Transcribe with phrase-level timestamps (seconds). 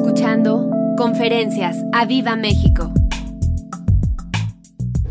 [0.00, 2.90] escuchando Conferencias a Viva México.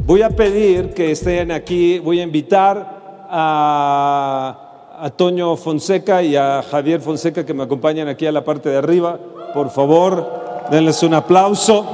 [0.04, 6.64] Voy a pedir que estén aquí, voy a invitar a, a Toño Fonseca y a
[6.64, 9.20] Javier Fonseca que me acompañan aquí a la parte de arriba.
[9.54, 11.86] Por favor, denles un aplauso.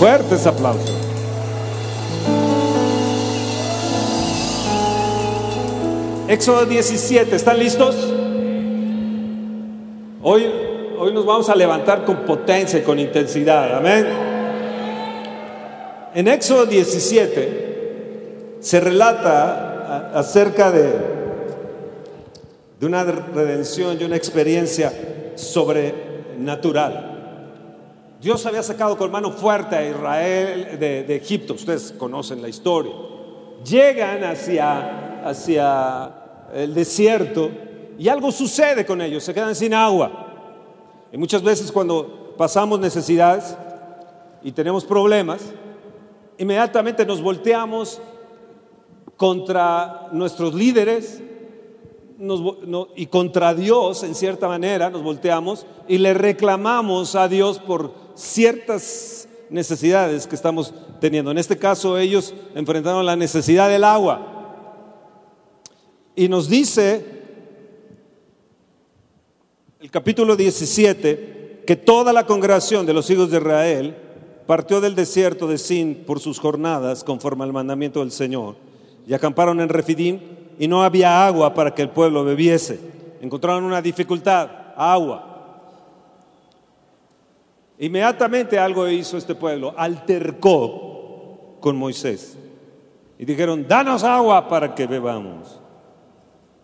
[0.00, 0.98] Fuertes aplausos.
[6.26, 8.11] Éxodo 17, ¿están listos?
[10.24, 10.48] Hoy,
[11.00, 14.06] hoy nos vamos a levantar con potencia y con intensidad, amén.
[16.14, 20.92] En Éxodo 17 se relata acerca de,
[22.78, 24.92] de una redención y una experiencia
[25.34, 27.08] sobrenatural.
[28.20, 32.92] Dios había sacado con mano fuerte a Israel de, de Egipto, ustedes conocen la historia.
[33.68, 36.12] Llegan hacia, hacia
[36.54, 37.50] el desierto
[37.98, 40.28] y algo sucede con ellos, se quedan sin agua.
[41.12, 43.56] Y muchas veces cuando pasamos necesidades
[44.42, 45.42] y tenemos problemas,
[46.38, 48.00] inmediatamente nos volteamos
[49.16, 51.22] contra nuestros líderes
[52.96, 59.28] y contra Dios, en cierta manera, nos volteamos y le reclamamos a Dios por ciertas
[59.50, 61.30] necesidades que estamos teniendo.
[61.30, 64.28] En este caso, ellos enfrentaron la necesidad del agua.
[66.14, 67.21] Y nos dice
[69.82, 73.96] el capítulo 17 que toda la congregación de los hijos de Israel
[74.46, 78.54] partió del desierto de Sin por sus jornadas conforme al mandamiento del Señor
[79.08, 80.20] y acamparon en Refidim
[80.56, 82.78] y no había agua para que el pueblo bebiese.
[83.20, 85.58] Encontraron una dificultad, agua.
[87.80, 92.38] Inmediatamente algo hizo este pueblo, altercó con Moisés
[93.18, 95.58] y dijeron, danos agua para que bebamos.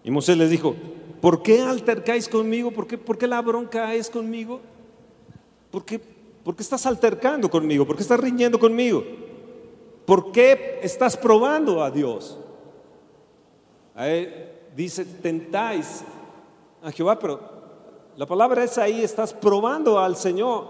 [0.04, 0.76] Y Moisés les dijo,
[1.20, 2.70] ¿por qué altercáis conmigo?
[2.70, 4.60] ¿Por qué, por qué la bronca es conmigo?
[5.70, 7.86] ¿Por qué, por qué estás altercando conmigo?
[7.86, 9.04] ¿Por qué estás riñendo conmigo?
[10.06, 12.38] ¿Por qué estás probando a Dios?
[13.94, 16.02] A él dice, tentáis
[16.82, 17.40] a Jehová, pero
[18.16, 20.68] la palabra es ahí, estás probando al Señor.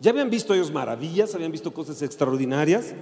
[0.00, 2.94] Ya habían visto ellos maravillas, habían visto cosas extraordinarias.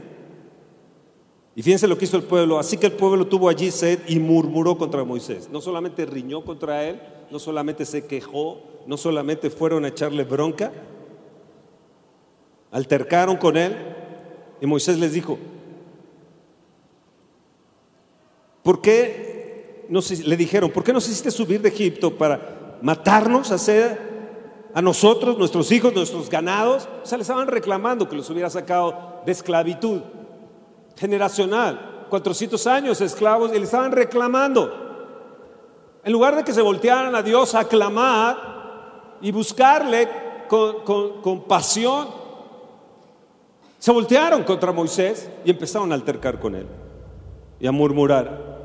[1.58, 2.60] Y fíjense lo que hizo el pueblo.
[2.60, 5.48] Así que el pueblo tuvo allí sed y murmuró contra Moisés.
[5.50, 7.02] No solamente riñó contra él,
[7.32, 10.70] no solamente se quejó, no solamente fueron a echarle bronca,
[12.70, 13.76] altercaron con él.
[14.60, 15.36] Y Moisés les dijo,
[18.62, 23.98] ¿por qué nos, le dijeron, ¿por qué nos hiciste subir de Egipto para matarnos, hacer
[24.74, 26.88] a nosotros, nuestros hijos, nuestros ganados?
[27.02, 30.02] O sea, le estaban reclamando que los hubiera sacado de esclavitud
[30.98, 34.86] generacional, 400 años esclavos, y le estaban reclamando.
[36.04, 40.08] En lugar de que se voltearan a Dios a clamar y buscarle
[40.48, 42.08] con, con- con pasión,
[43.78, 46.66] se voltearon contra Moisés y empezaron a altercar con él
[47.60, 48.58] y a murmurar.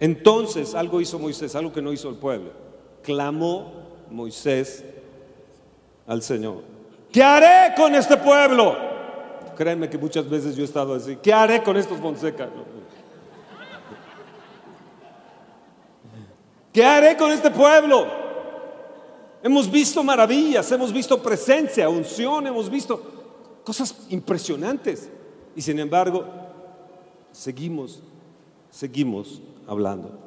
[0.00, 2.50] Entonces algo hizo Moisés, algo que no hizo el pueblo.
[3.02, 3.72] Clamó
[4.10, 4.84] Moisés
[6.06, 6.62] al Señor.
[7.12, 8.76] ¿Qué haré con este pueblo?
[9.56, 11.16] Créanme que muchas veces yo he estado así.
[11.16, 12.48] ¿Qué haré con estos Fonseca?
[16.72, 18.06] ¿Qué haré con este pueblo?
[19.42, 25.08] Hemos visto maravillas, hemos visto presencia, unción, hemos visto cosas impresionantes.
[25.54, 26.24] Y sin embargo,
[27.30, 28.02] seguimos,
[28.70, 30.18] seguimos hablando.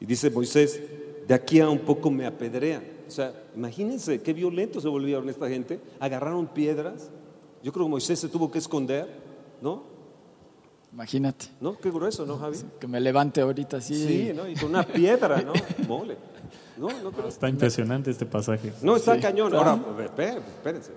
[0.00, 0.80] Y dice Moisés,
[1.26, 2.84] de aquí a un poco me apedrean.
[3.06, 5.80] O sea, imagínense qué violentos se volvieron esta gente.
[5.98, 7.10] Agarraron piedras.
[7.62, 9.06] Yo creo que Moisés se tuvo que esconder,
[9.60, 9.82] ¿no?
[10.92, 11.76] Imagínate, ¿No?
[11.78, 12.58] Qué grueso, ¿no, Javi?
[12.80, 13.94] que me levante ahorita así.
[13.94, 14.48] Sí, ¿no?
[14.48, 15.52] Y con una piedra, ¿no?
[15.86, 16.16] Mole.
[16.78, 16.88] ¿No?
[17.02, 17.34] ¿No crees?
[17.34, 18.72] Está impresionante este pasaje.
[18.82, 19.54] No, está cañón.
[19.54, 20.92] Ahora, espé- espérense.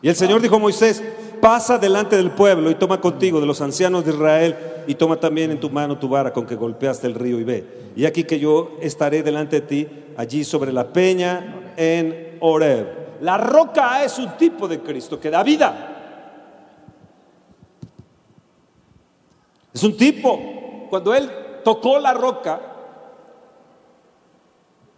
[0.00, 1.00] Y el Señor dijo a Moisés,
[1.40, 4.56] pasa delante del pueblo y toma contigo de los ancianos de Israel
[4.88, 7.92] y toma también en tu mano tu vara con que golpeaste el río y ve.
[7.94, 13.01] Y aquí que yo estaré delante de ti, allí sobre la peña en Horeb.
[13.22, 15.88] La roca es un tipo de Cristo que da vida.
[19.72, 20.88] Es un tipo.
[20.90, 21.30] Cuando él
[21.62, 22.60] tocó la roca,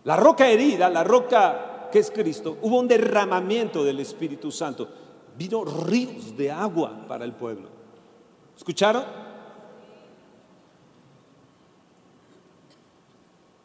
[0.04, 4.88] la roca herida, la roca que es Cristo, hubo un derramamiento del Espíritu Santo.
[5.36, 7.68] Vino ríos de agua para el pueblo.
[8.56, 9.04] ¿Escucharon?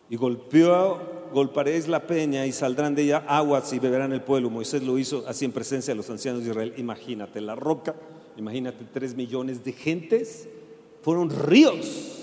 [0.09, 4.49] Y golpeó, golparéis la peña y saldrán de ella aguas y beberán el pueblo.
[4.49, 6.73] Moisés lo hizo así en presencia de los ancianos de Israel.
[6.77, 7.95] Imagínate la roca,
[8.37, 10.47] imagínate tres millones de gentes.
[11.01, 12.17] Fueron ríos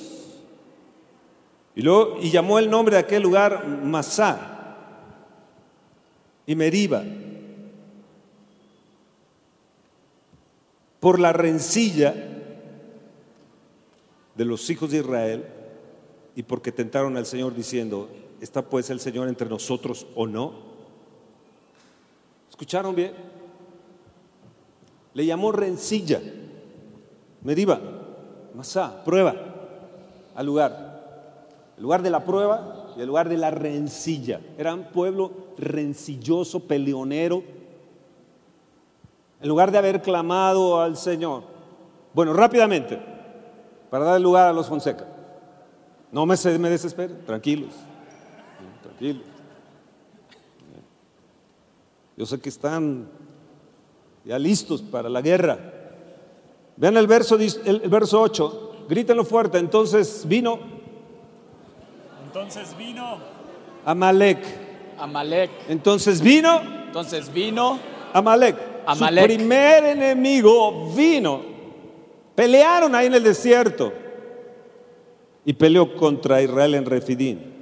[1.75, 4.77] Y, luego, y llamó el nombre de aquel lugar Masá
[6.47, 7.03] y Meriba.
[11.01, 12.15] Por la rencilla
[14.35, 15.47] de los hijos de Israel
[16.35, 18.09] y porque tentaron al Señor diciendo,
[18.41, 20.53] ¿está pues el Señor entre nosotros o no?
[22.51, 23.13] ¿Escucharon bien?
[25.15, 26.21] Le llamó rencilla.
[27.43, 27.81] Meriba,
[28.55, 29.35] Masá, prueba
[30.35, 31.05] al lugar.
[31.77, 34.41] El lugar de la prueba y el lugar de la rencilla.
[34.57, 37.43] Era un pueblo rencilloso, peleonero.
[39.41, 41.43] En lugar de haber clamado al Señor.
[42.15, 42.99] Bueno, rápidamente,
[43.91, 45.07] para dar lugar a los Fonseca.
[46.11, 47.75] No me, me desesperen, tranquilos,
[52.17, 53.09] Yo sé que están
[54.25, 55.59] ya listos para la guerra.
[56.77, 59.59] Vean el verso, el verso 8, grítenlo fuerte.
[59.59, 60.59] Entonces vino.
[62.27, 63.19] Entonces vino.
[63.85, 64.39] Amalek.
[64.99, 65.51] Amalek.
[65.69, 66.61] Entonces vino.
[66.87, 67.79] Entonces vino.
[68.13, 68.57] Amalek.
[68.87, 69.31] Amalek.
[69.31, 71.43] Su primer enemigo vino.
[72.35, 73.93] Pelearon ahí en el desierto.
[75.45, 77.56] Y peleó contra Israel en Refidín.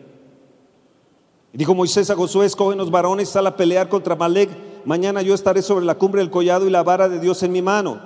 [1.54, 4.50] Y dijo Moisés a Josué, escogen los varones, sal a pelear contra Amalek.
[4.84, 7.62] Mañana yo estaré sobre la cumbre del collado y la vara de Dios en mi
[7.62, 8.00] mano.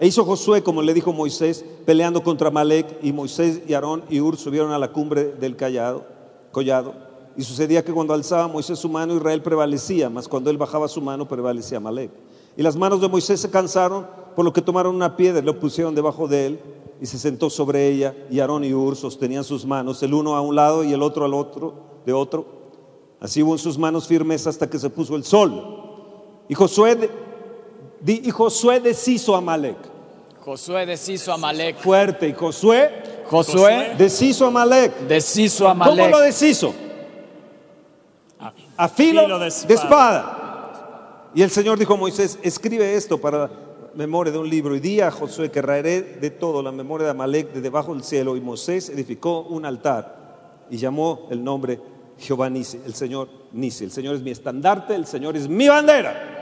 [0.00, 2.98] E hizo Josué, como le dijo Moisés, peleando contra Amalek.
[3.00, 6.92] Y Moisés y Aarón y Ur subieron a la cumbre del collado.
[7.36, 11.00] Y sucedía que cuando alzaba Moisés su mano, Israel prevalecía, mas cuando él bajaba su
[11.00, 12.10] mano, prevalecía Amalek.
[12.56, 15.60] Y las manos de Moisés se cansaron, por lo que tomaron una piedra y lo
[15.60, 16.60] pusieron debajo de él,
[17.00, 20.40] y se sentó sobre ella, y Aarón y Ur sostenían sus manos, el uno a
[20.40, 21.74] un lado y el otro al otro,
[22.04, 22.57] de otro.
[23.20, 25.84] Así hubo en sus manos firmes hasta que se puso el sol.
[26.48, 27.10] Y Josué,
[28.06, 29.76] y Josué deshizo a Amalek.
[30.40, 31.78] Josué deshizo a Amalek.
[31.78, 32.28] Fuerte.
[32.28, 32.90] Y Josué,
[33.28, 34.92] Josué deshizo a Amalek.
[35.08, 36.10] deshizo a ¿Cómo Amalek.
[36.10, 36.74] lo deshizo?
[38.76, 39.74] A filo, filo de, de espada.
[39.74, 41.30] espada.
[41.34, 43.50] Y el Señor dijo a Moisés, escribe esto para
[43.94, 47.10] memoria de un libro y di a Josué que raeré de todo la memoria de
[47.10, 48.36] Amalek de debajo del cielo.
[48.36, 51.80] Y Moisés edificó un altar y llamó el nombre
[52.18, 53.84] Jehová Nisi, el Señor Nisi.
[53.84, 56.36] El Señor es mi estandarte, el Señor es mi bandera.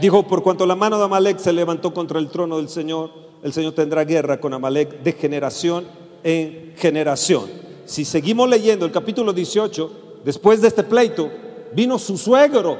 [0.00, 3.10] Dijo, por cuanto la mano de Amalek se levantó contra el trono del Señor,
[3.42, 5.86] el Señor tendrá guerra con Amalek de generación
[6.22, 7.44] en generación.
[7.84, 11.30] Si seguimos leyendo el capítulo 18, después de este pleito,
[11.72, 12.78] vino su suegro.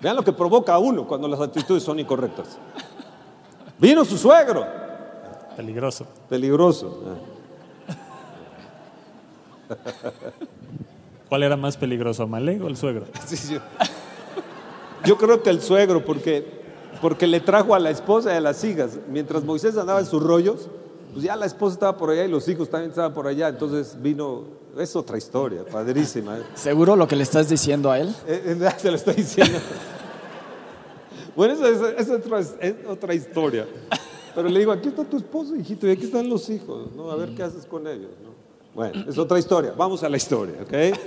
[0.00, 2.58] Vean lo que provoca a uno cuando las actitudes son incorrectas.
[3.78, 4.66] Vino su suegro,
[5.56, 6.06] Peligroso.
[6.28, 7.02] peligroso.
[11.28, 13.06] ¿Cuál era más peligroso, Amalek o el suegro?
[13.26, 13.58] Sí, sí.
[15.04, 16.44] Yo creo que el suegro, porque,
[17.00, 18.98] porque le trajo a la esposa y a las hijas.
[19.08, 20.68] Mientras Moisés andaba en sus rollos,
[21.12, 23.48] pues ya la esposa estaba por allá y los hijos también estaban por allá.
[23.48, 24.44] Entonces vino,
[24.78, 26.38] es otra historia, padrísima.
[26.38, 26.42] ¿eh?
[26.54, 28.14] ¿Seguro lo que le estás diciendo a él?
[28.26, 29.58] Eh, eh, Se lo estoy diciendo.
[31.34, 33.66] Bueno, eso es, eso es otra, es otra historia.
[34.34, 37.10] Pero le digo, aquí está tu esposo, hijito, y aquí están los hijos, ¿no?
[37.10, 38.31] A ver qué haces con ellos, ¿no?
[38.74, 39.72] Bueno, es otra historia.
[39.76, 40.98] Vamos a la historia, ¿ok?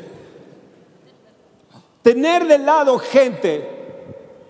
[2.02, 3.76] Tener de lado gente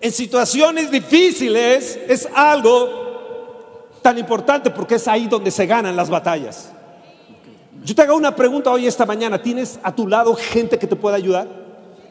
[0.00, 6.70] en situaciones difíciles es algo tan importante porque es ahí donde se ganan las batallas.
[7.82, 9.40] Yo te hago una pregunta hoy esta mañana.
[9.40, 11.48] ¿Tienes a tu lado gente que te pueda ayudar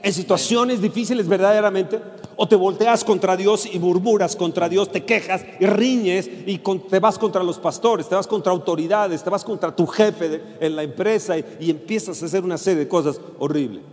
[0.02, 2.02] en situaciones difíciles verdaderamente?
[2.38, 7.00] ¿O te volteas contra Dios y murmuras contra Dios, te quejas y riñes y te
[7.00, 10.84] vas contra los pastores, te vas contra autoridades, te vas contra tu jefe en la
[10.84, 13.84] empresa y, empiezas a hacer una serie de cosas horribles?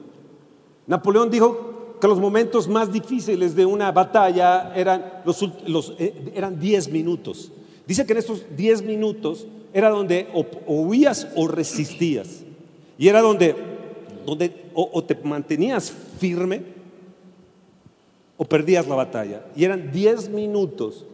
[0.86, 6.88] Napoleón dijo que los momentos más difíciles de una batalla eran los, eh, eran 10
[6.88, 7.52] minutos.
[7.86, 12.42] Dice que en estos 10 minutos era donde o, o huías o resistías.
[12.98, 13.54] Y era donde,
[14.26, 16.81] donde o te mantenías firme
[18.42, 19.44] o perdías la batalla.
[19.54, 21.06] Y eran 10 minutos.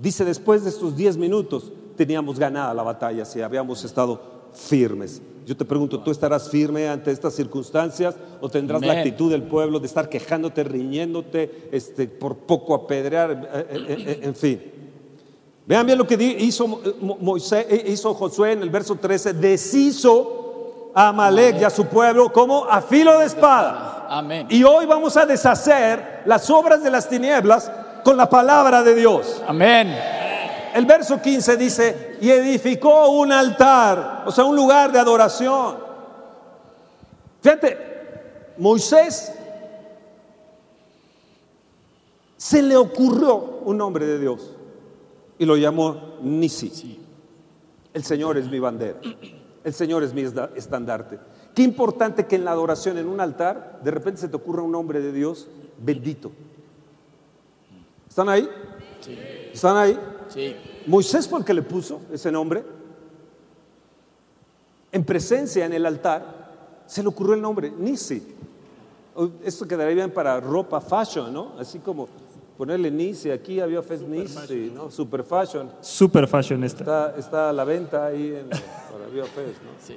[0.00, 4.18] Dice, después de estos 10 minutos teníamos ganada la batalla si habíamos estado
[4.54, 5.20] firmes.
[5.44, 9.78] Yo te pregunto, ¿tú estarás firme ante estas circunstancias o tendrás la actitud del pueblo
[9.78, 14.62] de estar quejándote, riñéndote, este, por poco apedrear, eh, eh, eh, en fin?
[15.66, 20.47] Vean bien lo que hizo Mo- Mo- Moisés, hizo Josué en el verso 13, deshizo
[20.98, 24.06] a Amalek y a su pueblo como a filo de espada.
[24.08, 24.48] Amén.
[24.50, 27.70] Y hoy vamos a deshacer las obras de las tinieblas
[28.02, 29.40] con la palabra de Dios.
[29.46, 29.96] Amén.
[30.74, 35.76] El verso 15 dice, y edificó un altar, o sea, un lugar de adoración.
[37.42, 37.78] Fíjate,
[38.56, 39.32] Moisés
[42.36, 44.50] se le ocurrió un nombre de Dios
[45.38, 46.98] y lo llamó Nisi.
[47.94, 48.98] El Señor es mi bandera.
[49.64, 51.18] El Señor es mi esta- estandarte.
[51.54, 54.72] Qué importante que en la adoración, en un altar, de repente se te ocurra un
[54.72, 55.48] nombre de Dios
[55.78, 56.30] bendito.
[58.08, 58.48] ¿Están ahí?
[59.52, 59.98] ¿Están ahí?
[60.28, 60.54] Sí.
[60.86, 62.64] Moisés fue el que le puso ese nombre.
[64.92, 68.34] En presencia en el altar se le ocurrió el nombre Nisi.
[69.44, 71.52] Esto quedaría bien para ropa fashion, ¿no?
[71.58, 72.08] Así como
[72.58, 74.90] ponerle Nisi, aquí había Fest Nisi, ¿no?
[74.90, 75.70] Super fashion.
[75.80, 76.80] Super fashion esta.
[76.82, 79.70] Está, está a la venta ahí en, para Viva Fest, ¿no?
[79.82, 79.96] Sí.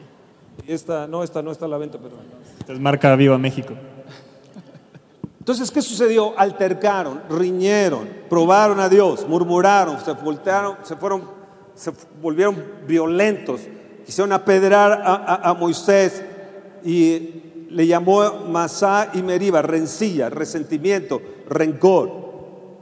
[0.68, 2.16] Y esta, no, esta no está a la venta, pero...
[2.60, 3.74] Esta es marca Viva México.
[5.40, 6.38] Entonces, ¿qué sucedió?
[6.38, 11.24] Altercaron, riñeron, probaron a Dios, murmuraron, se voltearon, se fueron,
[11.74, 11.92] se
[12.22, 13.62] volvieron violentos,
[14.06, 16.24] quisieron apedrar a, a- a Moisés
[16.86, 17.42] y
[17.72, 22.21] le llamó Masá y Meriba, rencilla, resentimiento, rencor,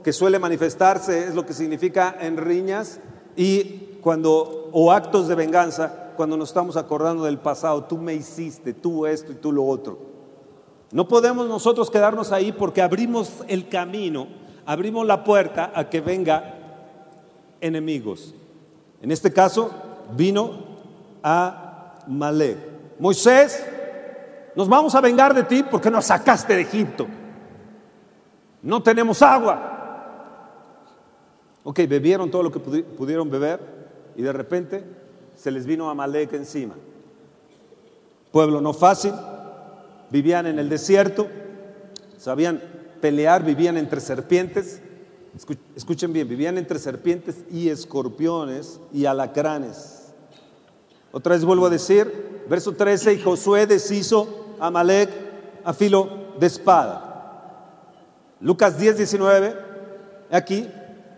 [0.02, 3.00] que suele manifestarse, es lo que significa en riñas
[3.36, 8.72] y cuando, o actos de venganza, cuando nos estamos acordando del pasado, tú me hiciste,
[8.72, 9.98] tú esto y tú lo otro.
[10.92, 14.26] No podemos nosotros quedarnos ahí porque abrimos el camino,
[14.66, 16.56] abrimos la puerta a que venga
[17.60, 18.34] enemigos.
[19.00, 19.70] En este caso
[20.16, 20.52] vino
[21.22, 22.58] a Malek.
[22.98, 23.64] Moisés,
[24.54, 27.06] nos vamos a vengar de ti porque nos sacaste de Egipto.
[28.62, 29.69] No tenemos agua.
[31.64, 33.60] Ok, bebieron todo lo que pudi- pudieron beber
[34.16, 34.82] y de repente
[35.36, 36.74] se les vino Amalek encima.
[38.32, 39.12] Pueblo no fácil,
[40.10, 41.26] vivían en el desierto,
[42.16, 42.62] sabían
[43.00, 44.80] pelear, vivían entre serpientes.
[45.36, 50.12] Escu- Escuchen bien, vivían entre serpientes y escorpiones y alacranes.
[51.12, 55.10] Otra vez vuelvo a decir, verso 13, y Josué deshizo a Amalek
[55.64, 57.06] a filo de espada.
[58.40, 59.54] Lucas 10, 19,
[60.30, 60.68] aquí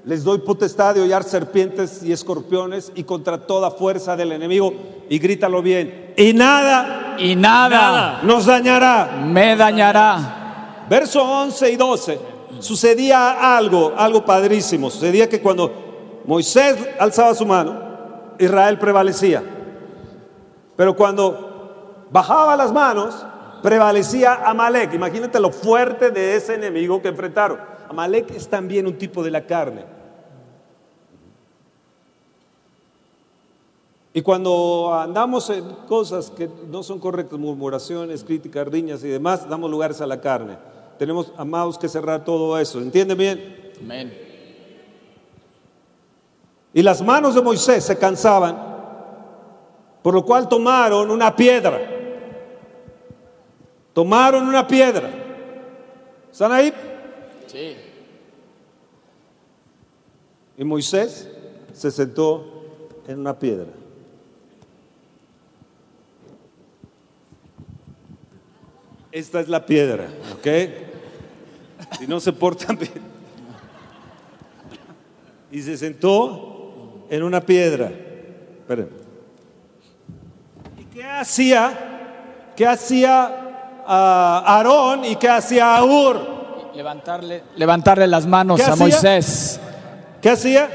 [0.04, 4.72] les doy potestad de hollar serpientes y escorpiones y contra toda fuerza del enemigo,
[5.08, 9.22] y grítalo bien, y nada Y nada, nos dañará.
[9.24, 10.86] me dañará.
[10.88, 12.20] Verso 11 y 12,
[12.58, 17.80] sucedía algo, algo padrísimo, sucedía que cuando Moisés alzaba su mano,
[18.38, 19.42] Israel prevalecía,
[20.76, 23.24] pero cuando bajaba las manos,
[23.62, 24.92] prevalecía Amalek.
[24.94, 27.71] Imagínate lo fuerte de ese enemigo que enfrentaron.
[27.92, 29.84] Amalek es también un tipo de la carne.
[34.14, 39.70] Y cuando andamos en cosas que no son correctas, murmuraciones, críticas, riñas y demás, damos
[39.70, 40.56] lugares a la carne.
[40.98, 42.80] Tenemos, amados, que cerrar todo eso.
[42.80, 43.72] ¿Entienden bien?
[43.80, 44.12] Amén.
[46.72, 48.56] Y las manos de Moisés se cansaban,
[50.02, 51.78] por lo cual tomaron una piedra.
[53.92, 55.10] Tomaron una piedra.
[56.30, 56.72] ¿Están ahí?
[57.52, 57.76] Sí.
[60.56, 61.28] Y Moisés
[61.74, 62.64] se sentó
[63.06, 63.66] en una piedra.
[69.10, 70.46] Esta es la piedra, ¿ok?
[71.98, 73.12] Si no se portan bien.
[75.50, 77.92] Y se sentó en una piedra.
[78.60, 78.88] Esperen.
[80.78, 82.52] ¿Y qué hacía?
[82.56, 86.31] ¿Qué hacía ah, Aarón y qué hacía Aur?
[86.74, 88.84] Levantarle, levantarle las manos ¿Qué a hacía?
[88.86, 89.60] Moisés.
[90.20, 90.68] ¿Qué hacía?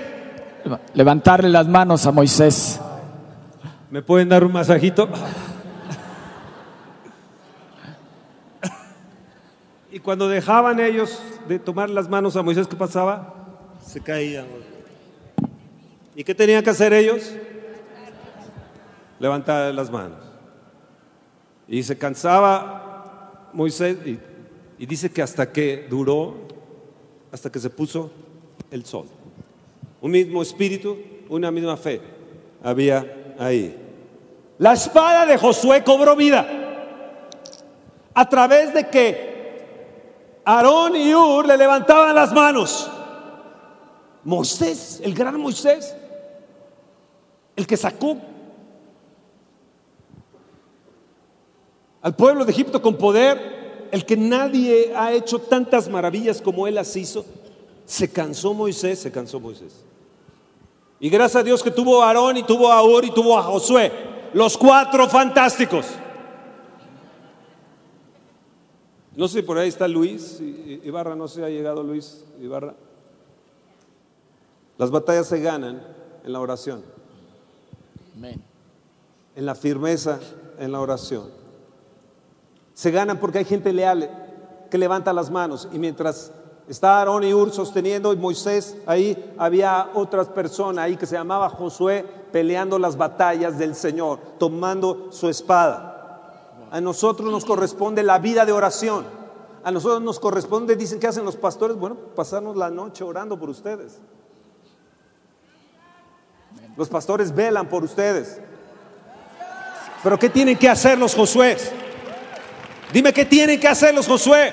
[0.63, 2.80] Leva- Levantarle las manos a Moisés.
[3.89, 5.08] ¿Me pueden dar un masajito?
[9.92, 13.34] Y cuando dejaban ellos de tomar las manos a Moisés, ¿qué pasaba?
[13.86, 14.46] Se caían.
[16.16, 17.32] ¿Y qué tenían que hacer ellos?
[19.20, 20.20] Levantar las manos.
[21.68, 24.20] Y se cansaba Moisés y,
[24.77, 26.36] y dice que hasta que duró,
[27.31, 28.12] hasta que se puso
[28.72, 29.05] el sol.
[30.01, 30.98] Un mismo espíritu,
[31.29, 32.01] una misma fe
[32.63, 33.75] había ahí.
[34.60, 36.48] La espada de Josué cobró vida
[38.13, 39.38] a través de que
[40.43, 42.89] Aarón y Ur le levantaban las manos.
[44.24, 45.96] Moisés, el gran Moisés,
[47.55, 48.17] el que sacó
[52.01, 53.56] al pueblo de Egipto con poder,
[53.91, 57.25] el que nadie ha hecho tantas maravillas como él las hizo,
[57.86, 59.84] se cansó Moisés, se cansó Moisés.
[61.00, 63.44] Y gracias a Dios que tuvo a Aarón y tuvo a Ur y tuvo a
[63.44, 63.91] Josué,
[64.34, 65.86] los cuatro fantásticos.
[69.15, 70.39] No sé, por ahí está Luis
[70.84, 72.75] Ibarra, no sé, ha llegado Luis Ibarra.
[74.77, 75.82] Las batallas se ganan
[76.24, 76.84] en la oración,
[78.15, 78.41] Amén.
[79.36, 80.20] en la firmeza,
[80.60, 81.32] en la oración.
[82.77, 84.07] Se ganan porque hay gente leal
[84.69, 86.31] que levanta las manos y mientras
[86.67, 91.50] Está Aarón y Ur sosteniendo y Moisés, ahí había otras personas ahí que se llamaba
[91.50, 96.67] Josué peleando las batallas del Señor, tomando su espada.
[96.69, 99.05] A nosotros nos corresponde la vida de oración.
[99.63, 103.50] A nosotros nos corresponde, dicen que hacen los pastores, bueno, pasarnos la noche orando por
[103.50, 103.98] ustedes.
[106.75, 108.39] Los pastores velan por ustedes.
[110.03, 111.57] Pero ¿qué tienen que hacer los Josué?
[112.91, 114.51] Dime qué tienen que hacer los Josué.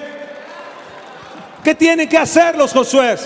[1.62, 3.17] ¿Qué tienen que hacer los Josué?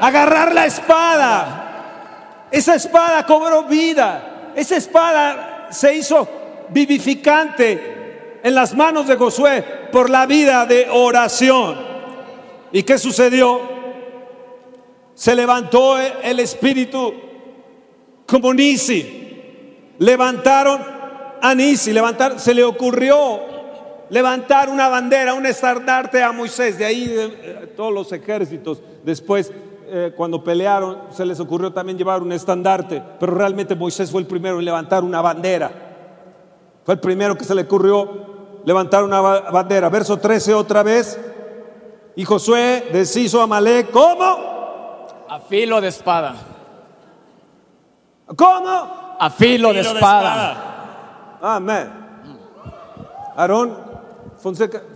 [0.00, 2.46] Agarrar la espada.
[2.50, 4.52] Esa espada cobró vida.
[4.56, 6.28] Esa espada se hizo
[6.70, 11.78] vivificante en las manos de Josué por la vida de oración.
[12.72, 13.60] ¿Y qué sucedió?
[15.14, 17.12] Se levantó el espíritu
[18.26, 19.18] como Nisi.
[19.98, 20.80] Levantaron
[21.42, 23.49] a Nisi, levantar, se le ocurrió
[24.10, 26.78] levantar una bandera, un estandarte a Moisés.
[26.78, 29.52] De ahí eh, todos los ejércitos después,
[29.86, 33.02] eh, cuando pelearon, se les ocurrió también llevar un estandarte.
[33.18, 35.70] Pero realmente Moisés fue el primero en levantar una bandera.
[36.84, 39.88] Fue el primero que se le ocurrió levantar una bandera.
[39.88, 41.18] Verso 13 otra vez.
[42.16, 43.86] Y Josué deshizo a Malé.
[43.86, 44.50] ¿Cómo?
[45.28, 46.34] A filo de espada.
[48.36, 49.16] ¿Cómo?
[49.18, 51.38] A filo, de, espada.
[51.42, 51.90] Amén.
[53.36, 53.89] Aarón,
[54.42, 54.82] Fonseca.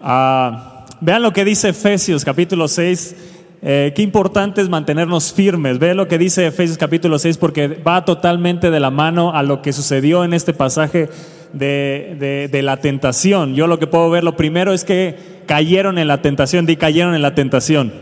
[0.00, 3.16] Ah, vean lo que dice Efesios capítulo 6.
[3.62, 5.78] Eh, qué importante es mantenernos firmes.
[5.78, 9.62] Vean lo que dice Efesios capítulo 6 porque va totalmente de la mano a lo
[9.62, 11.08] que sucedió en este pasaje
[11.52, 13.54] de, de- de la tentación.
[13.54, 15.16] Yo lo que puedo ver, lo primero es que
[15.46, 16.66] cayeron en la tentación.
[16.66, 17.92] Di, cayeron en la tentación.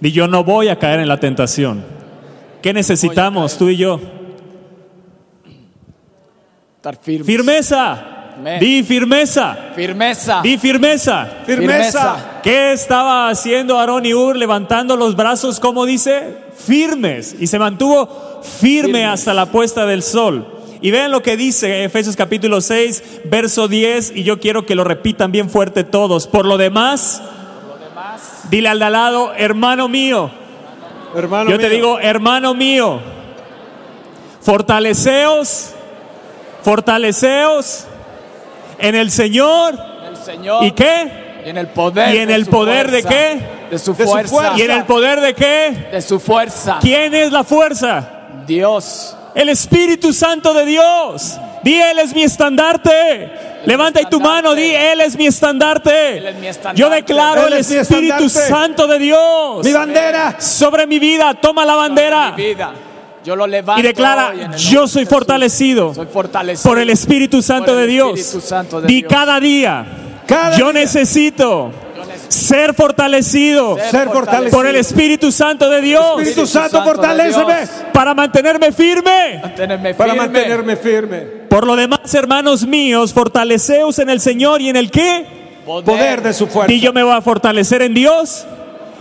[0.00, 1.82] Di, yo no voy a caer en la tentación.
[2.60, 4.00] ¿Qué necesitamos tú y yo?
[6.84, 7.24] Estar firme.
[7.24, 7.92] Firmeza.
[8.36, 8.60] Amén.
[8.60, 9.56] Di firmeza.
[9.74, 10.42] Firmeza.
[10.42, 11.26] Di firmeza.
[11.46, 12.40] Firmeza.
[12.42, 14.36] ¿Qué estaba haciendo Aarón y Ur?
[14.36, 17.36] Levantando los brazos, como dice, firmes.
[17.40, 19.08] Y se mantuvo firme Firmes.
[19.08, 20.46] hasta la puesta del sol.
[20.82, 24.84] Y vean lo que dice Efesios capítulo 6, verso 10, y yo quiero que lo
[24.84, 26.26] repitan bien fuerte todos.
[26.26, 27.22] Por lo demás,
[28.50, 30.30] dile al de al lado, hermano mío,
[31.16, 33.00] Hermano yo te digo, hermano mío,
[34.42, 35.73] fortaleceos,
[36.64, 37.84] fortaleceos
[38.78, 39.78] en el Señor.
[40.08, 40.64] El Señor.
[40.64, 41.42] ¿Y qué?
[41.44, 42.14] Y en el poder.
[42.14, 43.40] ¿Y en de el su poder de qué?
[43.70, 44.52] De su De su fuerza.
[44.56, 45.88] ¿Y en el poder de qué?
[45.92, 46.78] De su fuerza.
[46.80, 48.08] ¿Quién es la fuerza?
[48.46, 49.16] Dios.
[49.34, 51.38] El Espíritu Santo de Dios.
[51.62, 53.30] Di, Él es mi estandarte.
[53.64, 56.18] Levanta tu mano, di, Él es mi estandarte.
[56.18, 56.80] Él es mi estandarte.
[56.80, 58.28] Yo declaro Él el es Espíritu.
[58.28, 60.36] Santo de Dios Mi bandera.
[60.38, 61.34] sobre mi vida.
[61.34, 62.72] Toma la bandera Mi vida.
[63.24, 63.80] Yo lo levanto.
[63.80, 66.68] y declara, el yo soy fortalecido Soy fortalecido.
[66.70, 68.18] por el Espíritu Santo el de Dios.
[68.20, 69.12] Espíritu Santo de Di Dios.
[69.12, 69.86] cada día,
[70.26, 70.80] Cada yo día.
[70.82, 74.56] necesito Yo necesito ser fortalecido Ser fortalecido.
[74.58, 77.14] por el Espíritu Santo de Dios Espíritu Santo, Santo.
[77.24, 77.70] Dios.
[77.92, 79.40] para mantenerme firme.
[79.42, 80.26] mantenerme Para firme.
[80.28, 81.18] mantenerme firme.
[81.48, 85.24] Por lo demás, hermanos míos, fortaleceos en el Señor y en el qué.
[85.64, 86.72] Poder de su fuerza.
[86.72, 88.44] Y yo me voy a fortalecer en Dios,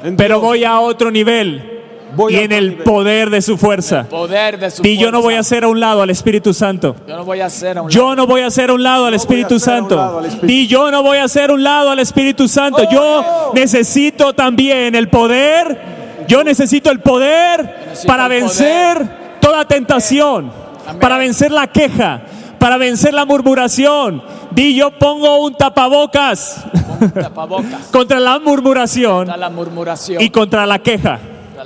[0.03, 0.41] En pero Dios.
[0.43, 1.82] voy a otro nivel.
[2.15, 2.83] Voy y a en el nivel.
[2.83, 4.03] poder de su fuerza.
[4.09, 6.95] Poder de su Y yo no voy a hacer a un lado al Espíritu Santo.
[7.07, 9.05] Yo no voy a hacer a un Yo no voy a hacer a un lado
[9.05, 9.95] al voy a Espíritu hacer a un Santo.
[9.95, 10.47] lado al Espíritu.
[10.47, 12.83] Di yo no voy a hacer a un lado al Espíritu Santo.
[12.91, 15.93] Yo necesito también el poder.
[16.27, 20.51] Yo necesito el poder necesito para el vencer toda tentación,
[20.87, 20.99] Amén.
[21.01, 22.21] para vencer la queja,
[22.59, 24.23] para vencer la murmuración.
[24.51, 26.63] Di yo pongo un tapabocas
[27.01, 27.87] un tapabocas.
[27.91, 30.21] contra la murmuración Está la murmuración.
[30.21, 31.19] y contra la queja.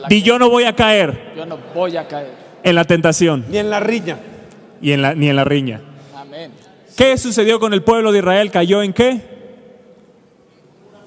[0.10, 2.32] Di yo no voy a caer Yo no voy a caer.
[2.64, 4.18] en la tentación Ni en la riña.
[4.82, 5.82] y en la, ni en la riña.
[6.16, 6.52] Amén.
[6.96, 8.52] ¿Qué sucedió con el pueblo de Israel?
[8.52, 9.22] ¿Cayó en qué?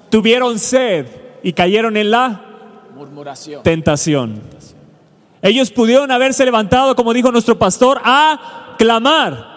[0.09, 1.05] Tuvieron sed
[1.43, 2.41] y cayeron en la
[2.95, 3.63] Murmuración.
[3.63, 4.41] tentación.
[5.41, 9.49] Ellos pudieron haberse levantado, como dijo nuestro pastor, a clamar.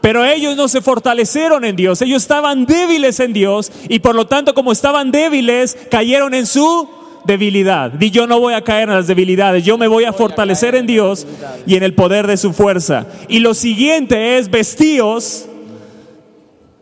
[0.00, 4.26] Pero ellos no se fortalecieron en Dios, ellos estaban débiles en Dios y por lo
[4.26, 6.88] tanto como estaban débiles, cayeron en su
[7.24, 7.90] debilidad.
[7.90, 10.86] Di yo no voy a caer en las debilidades, yo me voy a fortalecer en
[10.86, 11.26] Dios
[11.66, 13.06] y en el poder de su fuerza.
[13.28, 15.46] Y lo siguiente es vestíos,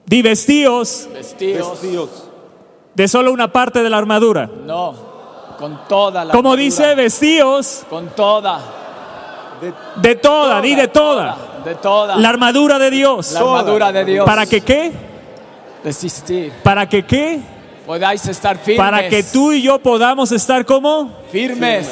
[0.07, 1.09] di vestíos
[2.95, 4.51] de solo una parte de la armadura.
[4.67, 5.09] No.
[5.59, 6.63] Con toda la Como armadura.
[6.63, 8.61] dice, vestíos Con toda.
[10.01, 11.37] de toda, di de toda.
[11.65, 12.17] De toda.
[12.17, 13.33] La armadura de Dios.
[13.33, 14.25] La armadura de Dios.
[14.25, 14.93] ¿Para que qué?
[15.85, 16.53] Resistir.
[16.63, 17.41] ¿Para que qué?
[17.89, 18.85] Podáis estar firmes.
[18.85, 21.11] Para que tú y yo podamos estar como...
[21.33, 21.89] Firmes.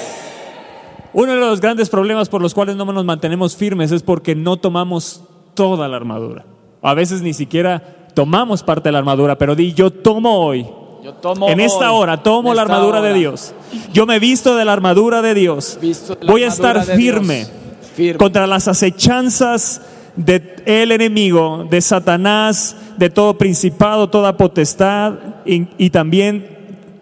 [1.14, 4.58] Uno de los grandes problemas por los cuales no nos mantenemos firmes es porque no
[4.58, 5.22] tomamos
[5.54, 6.44] toda la armadura.
[6.82, 10.66] A veces ni siquiera tomamos parte de la armadura, pero di, yo tomo hoy
[11.02, 13.14] Yo tomo en esta hoy, hora tomo la armadura de.
[13.14, 13.54] Dios.
[13.94, 15.78] Yo me visto de la armadura de Dios.
[15.80, 17.46] Visto la Voy a estar firme.
[17.94, 18.18] Firme.
[18.18, 19.80] contra las acechanzas
[20.16, 26.56] de el enemigo, de Satanás, de todo principado, toda potestad y, y también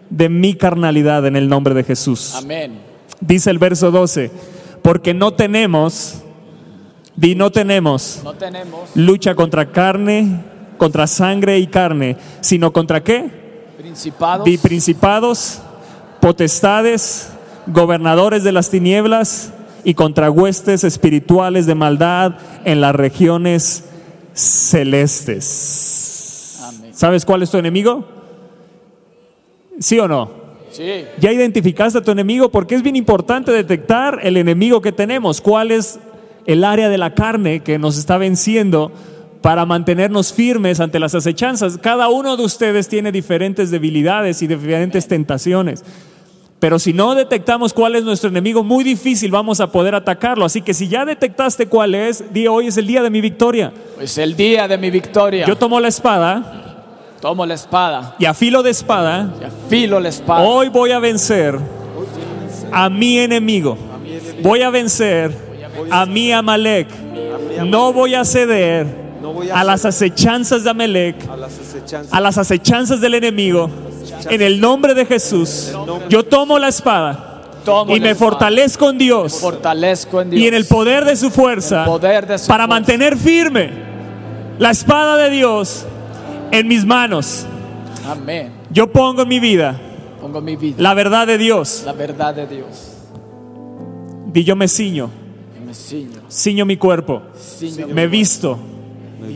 [0.09, 2.35] de mi carnalidad en el nombre de Jesús.
[2.35, 2.79] Amén.
[3.21, 4.31] Dice el verso 12,
[4.81, 6.21] porque no tenemos,
[7.15, 10.43] di no tenemos No tenemos lucha contra carne,
[10.77, 13.45] contra sangre y carne, sino contra qué?
[13.77, 14.45] principados.
[14.45, 15.61] Di principados,
[16.19, 17.29] potestades,
[17.67, 19.51] gobernadores de las tinieblas
[19.85, 23.85] y contra huestes espirituales de maldad en las regiones
[24.33, 25.79] celestes.
[26.63, 26.91] Amén.
[26.93, 28.05] ¿Sabes cuál es tu enemigo?
[29.79, 30.43] ¿Sí o no?
[30.71, 31.05] Sí.
[31.19, 35.71] Ya identificaste a tu enemigo porque es bien importante detectar el enemigo que tenemos, cuál
[35.71, 35.99] es
[36.45, 38.91] el área de la carne que nos está venciendo
[39.41, 41.77] para mantenernos firmes ante las acechanzas.
[41.77, 45.83] Cada uno de ustedes tiene diferentes debilidades y diferentes tentaciones.
[46.65, 50.45] Pero si no detectamos cuál es nuestro enemigo, muy difícil vamos a poder atacarlo.
[50.45, 53.71] Así que si ya detectaste cuál es, di hoy es el día de mi victoria.
[54.01, 55.45] Es el día de mi victoria.
[55.45, 56.63] Yo tomo la espada
[57.21, 60.41] tomo la espada y a filo de espada y afilo la espada.
[60.41, 61.59] Hoy voy a vencer
[62.71, 63.77] a mi enemigo.
[64.41, 65.37] Voy a vencer
[65.91, 66.87] a mi Amalek.
[67.63, 68.87] No voy a ceder
[69.21, 72.11] No voy a las acechanzas de Amalek, a las acechanzas.
[72.11, 73.69] a las acechanzas del enemigo.
[74.29, 75.71] En el nombre de Jesús,
[76.09, 80.41] yo tomo la espada Tomo y me fortalezco en Dios Fortalezco en Dios.
[80.43, 82.79] y en el poder de su fuerza El poder de su para fuerza.
[82.79, 83.71] mantener firme
[84.59, 85.85] la espada de Dios
[86.51, 87.45] en mis manos.
[88.07, 88.51] Amén.
[88.71, 89.79] Yo pongo en mi vida
[90.21, 90.75] Pongo mi vida.
[90.79, 91.81] la verdad de Dios.
[91.85, 92.91] La verdad de Dios.
[94.33, 95.09] Y yo me ciño,
[95.65, 96.19] me ciño.
[96.29, 98.57] ciño mi cuerpo, Ciño me visto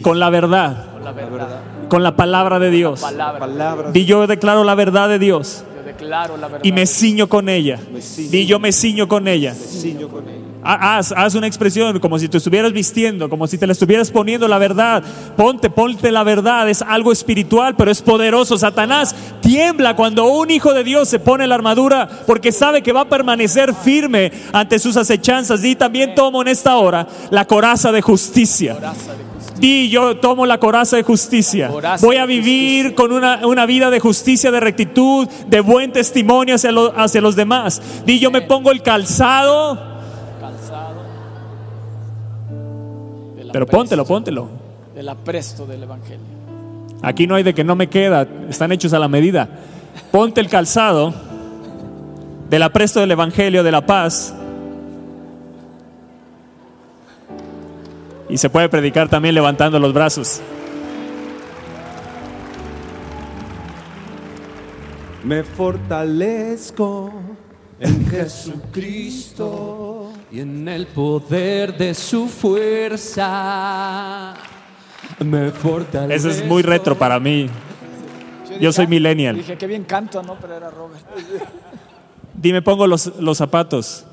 [0.02, 1.60] con la verdad, con la verdad.
[1.90, 3.02] con la palabra de Dios.
[3.02, 3.40] Palabra.
[3.40, 3.94] Palabras.
[3.94, 6.66] Di yo declaro la verdad de Dios Yo declaro la verdad.
[6.66, 7.80] y me ciño con ella.
[8.00, 8.30] ciño.
[8.32, 9.54] Di yo me ciño con ella.
[9.54, 10.36] Ciño con ella.
[10.62, 14.12] Ha- Haz, haz una expresión como si te estuvieras vistiendo, como si te la estuvieras
[14.12, 15.02] poniendo la verdad.
[15.38, 16.68] Ponte, ponte la verdad.
[16.70, 18.58] Es algo espiritual, pero es poderoso.
[18.58, 23.02] Satanás tiembla cuando un hijo de Dios se pone la armadura porque sabe que va
[23.02, 25.62] a permanecer firme ante sus acechanzas.
[25.62, 28.74] Di también tomo en esta hora la coraza de justicia.
[28.74, 29.29] Coraza de justicia.
[29.60, 31.68] Di, yo tomo la coraza de justicia.
[31.68, 36.56] Coraza Voy a vivir con una, una vida de justicia, de rectitud, de buen testimonio
[36.56, 37.82] hacia, lo- hacia los demás.
[38.06, 39.78] Di, yo me pongo el calzado,
[43.52, 44.48] pero póntelo, póntelo.
[44.96, 46.20] Del apresto del evangelio.
[47.02, 49.48] Aquí no hay de que no me queda, están hechos a la medida.
[50.12, 51.14] Ponte el calzado
[52.50, 54.34] del apresto del Evangelio de la paz.
[58.30, 60.42] Y se puede predicar también levantando los brazos.
[65.24, 67.12] Me fortalezco
[67.80, 70.12] en Jesucristo.
[70.32, 74.34] y en el poder de su fuerza
[75.20, 76.16] me fortalece.
[76.16, 77.50] Eso es muy retro para mí.
[78.62, 79.36] Yo soy millennial.
[79.38, 80.36] Dije, qué bien canto, ¿no?
[80.40, 81.04] Pero era Robert.
[82.34, 84.06] Dime, pongo los, los zapatos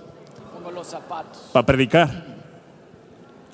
[0.55, 1.51] Pongo los zapatos.
[1.53, 2.36] para predicar.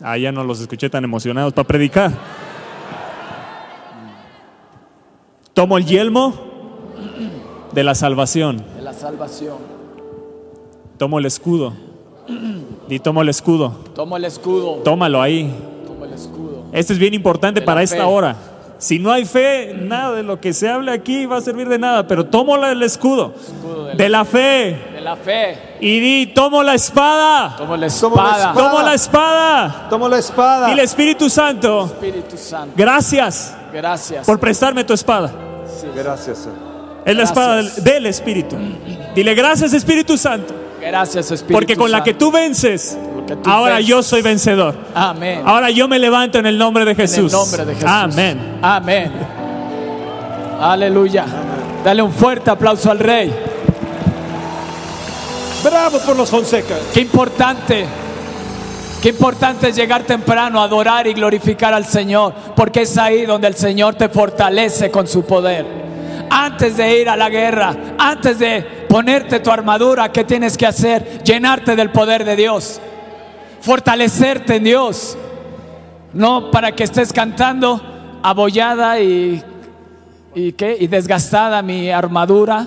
[0.02, 1.52] Ah, ya no los escuché tan emocionados.
[1.52, 2.10] Para predicar.
[5.54, 6.34] Tomo el yelmo
[7.72, 8.64] de la salvación.
[8.76, 9.58] De la salvación.
[10.98, 11.72] Tomo el escudo.
[12.88, 13.70] Y tomo el escudo.
[13.94, 14.76] Tomo el escudo.
[14.84, 15.52] Tómalo ahí.
[15.86, 16.64] Tomo el escudo.
[16.72, 17.84] Esto es bien importante De para fe.
[17.84, 18.36] esta hora.
[18.78, 21.78] Si no hay fe, nada de lo que se hable aquí va a servir de
[21.78, 22.06] nada.
[22.08, 24.91] Pero tomo el escudo Escudo de la, de la fe.
[25.02, 25.76] La fe.
[25.80, 27.56] Y di, tomo la espada.
[27.56, 28.52] Tomo la espada.
[28.54, 29.86] Tomo la espada.
[29.90, 30.68] Tomo la espada.
[30.68, 32.72] Y el Espíritu Santo, Espíritu Santo.
[32.76, 34.24] gracias Gracias.
[34.26, 35.30] por prestarme tu espada.
[35.80, 35.86] Sí.
[35.94, 36.38] Gracias.
[36.38, 37.02] Señor.
[37.04, 38.56] Es la espada del, Espíritu.
[39.14, 40.54] Dile gracias Espíritu Santo.
[40.80, 42.98] Gracias, Espíritu Porque con la que tú vences,
[43.42, 43.88] tú ahora vences.
[43.88, 44.74] yo soy vencedor.
[44.94, 45.42] Amén.
[45.44, 47.32] Ahora yo me levanto en el nombre de En el Jesús.
[47.32, 47.88] nombre de Jesús.
[47.88, 48.58] Amén.
[48.62, 49.12] Amén.
[50.60, 51.24] Aleluya.
[51.84, 53.32] Dale un fuerte aplauso al Rey.
[55.62, 56.76] Bravo por los Fonseca.
[56.92, 57.86] Qué importante.
[59.00, 63.48] Qué importante es llegar temprano a adorar y glorificar al Señor, porque es ahí donde
[63.48, 65.64] el Señor te fortalece con su poder.
[66.30, 71.22] Antes de ir a la guerra, antes de ponerte tu armadura, ¿qué tienes que hacer?
[71.22, 72.80] Llenarte del poder de Dios,
[73.60, 75.16] fortalecerte en Dios,
[76.12, 77.80] no para que estés cantando
[78.22, 79.42] abollada y,
[80.34, 80.76] y, ¿qué?
[80.78, 82.66] y desgastada mi armadura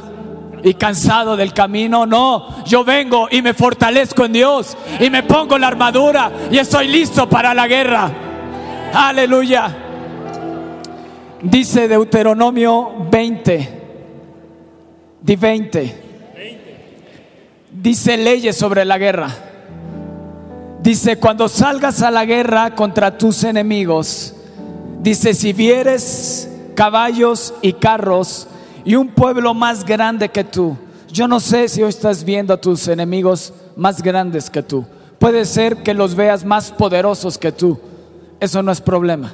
[0.66, 2.06] y cansado del camino.
[2.06, 6.88] No, yo vengo y me fortalezco en Dios y me pongo la armadura y estoy
[6.88, 8.12] listo para la guerra.
[8.94, 9.74] Aleluya.
[11.44, 13.82] Dice Deuteronomio 20,
[15.22, 16.04] Di 20.
[17.72, 19.30] Dice leyes sobre la guerra.
[20.82, 24.36] Dice, cuando salgas a la guerra contra tus enemigos,
[25.02, 28.48] dice, si vieres caballos y carros
[28.86, 30.78] y un pueblo más grande que tú,
[31.12, 34.86] yo no sé si hoy estás viendo a tus enemigos más grandes que tú.
[35.18, 37.80] Puede ser que los veas más poderosos que tú.
[38.40, 39.34] Eso no es problema.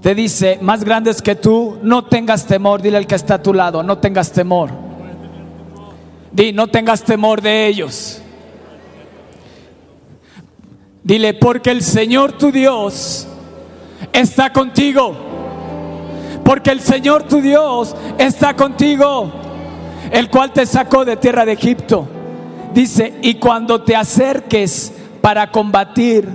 [0.00, 2.80] Te dice, más grandes que tú, no tengas temor.
[2.80, 4.70] Dile al que está a tu lado, no tengas temor.
[6.32, 8.22] Di, no tengas temor de ellos.
[11.04, 13.26] Dile, porque el Señor tu Dios
[14.12, 15.29] está contigo.
[16.44, 19.30] Porque el Señor tu Dios está contigo,
[20.10, 22.06] el cual te sacó de tierra de Egipto.
[22.74, 26.28] Dice, y cuando te acerques para combatir,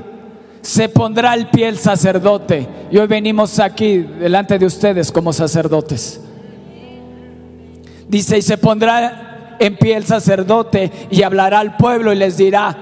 [0.61, 2.67] se pondrá al pie el sacerdote.
[2.91, 6.19] Y hoy venimos aquí delante de ustedes como sacerdotes.
[8.07, 12.75] Dice, y se pondrá en pie el sacerdote y hablará al pueblo y les dirá,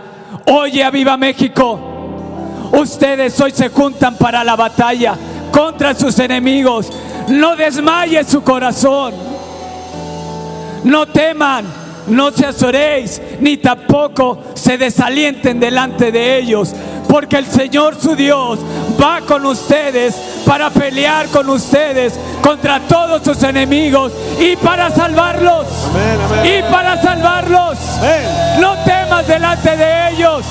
[0.47, 1.79] oye, viva México,
[2.73, 5.15] ustedes hoy se juntan para la batalla
[5.53, 6.91] contra sus enemigos.
[7.29, 9.13] No desmaye su corazón.
[10.83, 11.65] No teman,
[12.07, 16.73] no se azoréis, ni tampoco se desalienten delante de ellos,
[17.07, 18.59] porque el Señor su Dios
[19.01, 25.65] va con ustedes para pelear con ustedes contra todos sus enemigos y para salvarlos.
[25.89, 26.57] Amén, amén.
[26.57, 27.77] Y para salvarlos.
[27.99, 28.59] Amén.
[28.59, 30.43] No temas delante de ellos.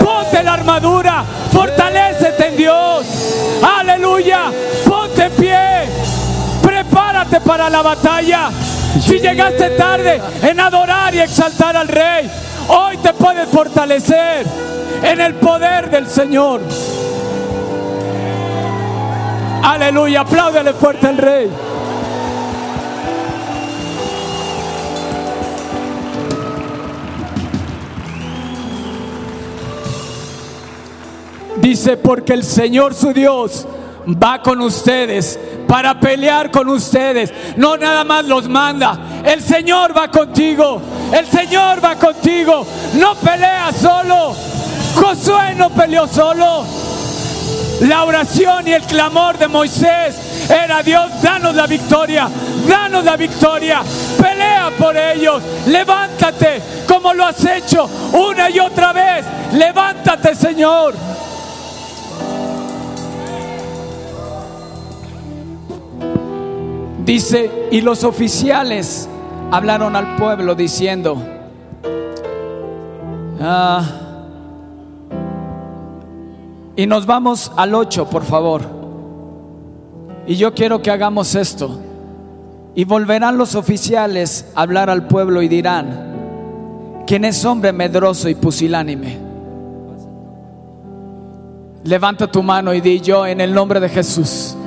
[0.00, 1.24] Ponte la armadura.
[1.52, 3.06] Fortalécete en Dios.
[3.78, 4.50] Aleluya.
[4.86, 5.58] Ponte en pie.
[6.62, 8.50] Prepárate para la batalla.
[9.00, 12.30] Si llegaste tarde en adorar y exaltar al Rey,
[12.68, 14.46] hoy te puedes fortalecer
[15.02, 16.60] en el poder del Señor.
[19.62, 20.20] Aleluya.
[20.20, 21.50] Apláudele fuerte al Rey.
[31.60, 33.66] Dice, porque el Señor su Dios
[34.16, 37.32] va con ustedes para pelear con ustedes.
[37.56, 39.22] No nada más los manda.
[39.24, 40.80] El Señor va contigo.
[41.12, 42.66] El Señor va contigo.
[42.94, 44.34] No pelea solo.
[44.94, 46.64] Josué no peleó solo.
[47.80, 52.28] La oración y el clamor de Moisés era Dios, danos la victoria,
[52.66, 53.82] danos la victoria,
[54.20, 60.94] pelea por ellos, levántate como lo has hecho una y otra vez, levántate Señor.
[67.08, 69.08] Dice, y los oficiales
[69.50, 71.16] hablaron al pueblo diciendo,
[73.40, 73.82] ah,
[76.76, 78.60] y nos vamos al 8, por favor.
[80.26, 81.80] Y yo quiero que hagamos esto.
[82.74, 88.34] Y volverán los oficiales a hablar al pueblo y dirán, ¿quién es hombre medroso y
[88.34, 89.16] pusilánime?
[91.84, 94.57] Levanta tu mano y di yo en el nombre de Jesús.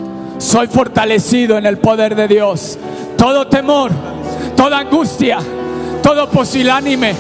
[0.41, 2.77] Soy fortalecido en el poder de Dios.
[3.15, 3.91] Todo temor,
[4.57, 5.37] toda angustia,
[6.01, 7.13] todo pusilánime,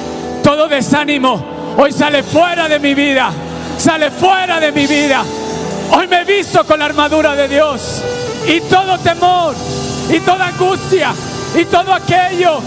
[0.43, 1.39] todo desánimo,
[1.77, 3.31] hoy sale fuera de mi vida.
[3.77, 5.23] Sale fuera de mi vida.
[5.91, 8.01] Hoy me visto con la armadura de Dios.
[8.47, 9.55] Y todo temor,
[10.09, 11.13] y toda angustia,
[11.55, 12.59] y todo aquello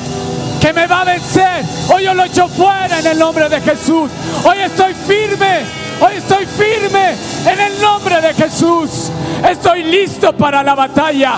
[0.61, 4.09] que me va a vencer, hoy yo lo echo fuera en el nombre de Jesús.
[4.45, 5.63] Hoy estoy firme,
[6.01, 7.15] hoy estoy firme
[7.47, 9.11] en el nombre de Jesús.
[9.49, 11.37] Estoy listo para la batalla.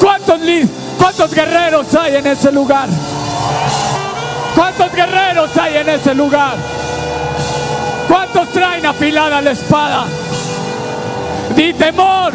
[0.00, 0.40] ¿Cuántos,
[0.98, 2.88] cuántos guerreros hay en ese lugar?
[4.54, 6.54] ¿Cuántos guerreros hay en ese lugar?
[8.08, 10.04] ¿Cuántos traen afilada la espada?
[11.56, 12.32] Di temor.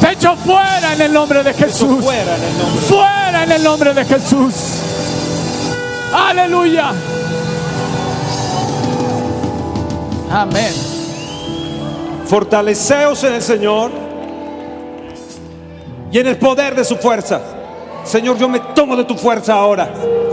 [0.00, 2.04] Te echo fuera en el nombre de Jesús.
[2.04, 2.80] Fuera en el nombre.
[2.82, 4.54] Fuera en el nombre de Jesús.
[6.12, 6.92] Aleluya.
[10.30, 10.72] Amén.
[12.26, 13.90] Fortaleceos en el Señor
[16.10, 17.40] y en el poder de su fuerza.
[18.04, 19.92] Señor, yo me tomo de tu fuerza ahora.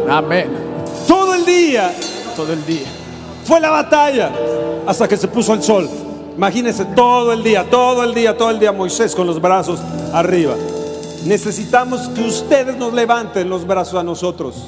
[0.10, 0.50] Amén.
[1.08, 1.92] Todo el día
[2.36, 2.88] Todo el día.
[3.46, 4.32] fue la batalla
[4.88, 5.90] hasta que se puso el sol.
[6.36, 9.80] Imagínense todo el día, todo el día, todo el día Moisés con los brazos
[10.14, 10.56] arriba.
[11.26, 14.68] Necesitamos que ustedes nos levanten los brazos a nosotros.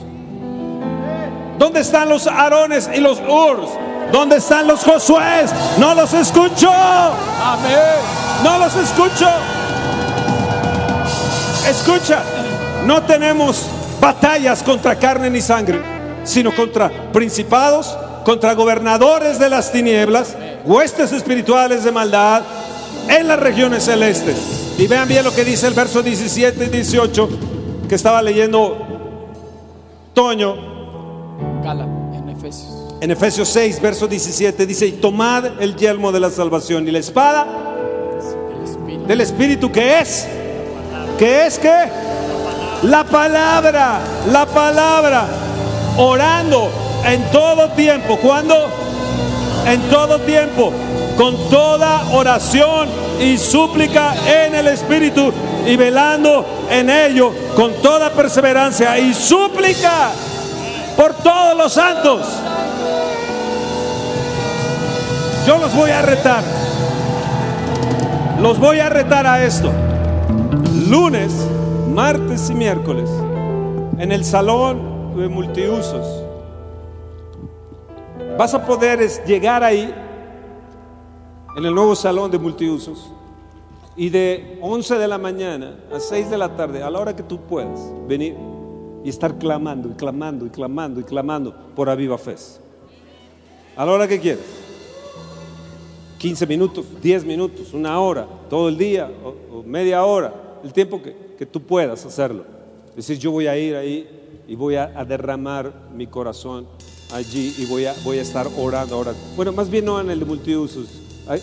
[1.58, 3.70] ¿Dónde están los Aarones y los Urs?
[4.12, 5.52] ¿Dónde están los Josués?
[5.78, 6.72] No los escucho.
[6.72, 7.80] Amén.
[8.44, 9.28] No los escucho.
[11.68, 12.22] Escucha,
[12.86, 13.65] no tenemos
[14.00, 15.82] batallas contra carne ni sangre,
[16.24, 22.44] sino contra principados, contra gobernadores de las tinieblas, huestes espirituales de maldad
[23.08, 24.36] en las regiones celestes.
[24.78, 27.30] Y vean bien lo que dice el verso 17 y 18.
[27.88, 28.78] que estaba leyendo
[30.13, 30.56] Toño
[31.63, 31.88] Gala,
[33.06, 33.56] en Efesios.
[33.56, 37.00] en Efesios 6, verso 17, dice, y tomad el yelmo de la salvación y la
[37.00, 37.46] espada
[39.08, 40.28] del Espíritu que es,
[41.18, 41.74] que es que
[42.82, 44.00] la palabra,
[44.32, 45.28] la palabra,
[45.98, 46.72] orando
[47.06, 48.56] en todo tiempo, cuando
[49.68, 50.72] en todo tiempo,
[51.15, 52.89] con toda oración
[53.22, 55.32] y súplica en el Espíritu
[55.68, 60.10] y velando en ello con toda perseverancia y súplica
[60.98, 62.22] por todos los santos.
[65.45, 66.43] Yo los voy a retar.
[68.41, 69.71] Los voy a retar a esto.
[70.89, 71.31] Lunes,
[71.93, 73.08] martes y miércoles
[73.99, 76.23] en el salón de multiusos.
[78.39, 79.93] Vas a poder llegar ahí
[81.55, 83.12] en el nuevo salón de multiusos
[83.95, 87.23] y de 11 de la mañana a 6 de la tarde, a la hora que
[87.23, 88.36] tú puedas, venir
[89.03, 92.36] y estar clamando y clamando y clamando y clamando por Aviva Fe.
[93.77, 94.64] A la hora que quieras.
[96.26, 100.34] 15 minutos, 10 minutos, una hora, todo el día o, media hora,
[100.64, 102.46] el tiempo que, que, tú puedas hacerlo.
[102.96, 104.10] Decir, yo voy a ir ahí
[104.48, 106.66] y voy a, derramar mi corazón
[107.14, 109.14] allí y voy a, voy a estar orando ahora.
[109.36, 110.88] Bueno, más bien no en el multiusos.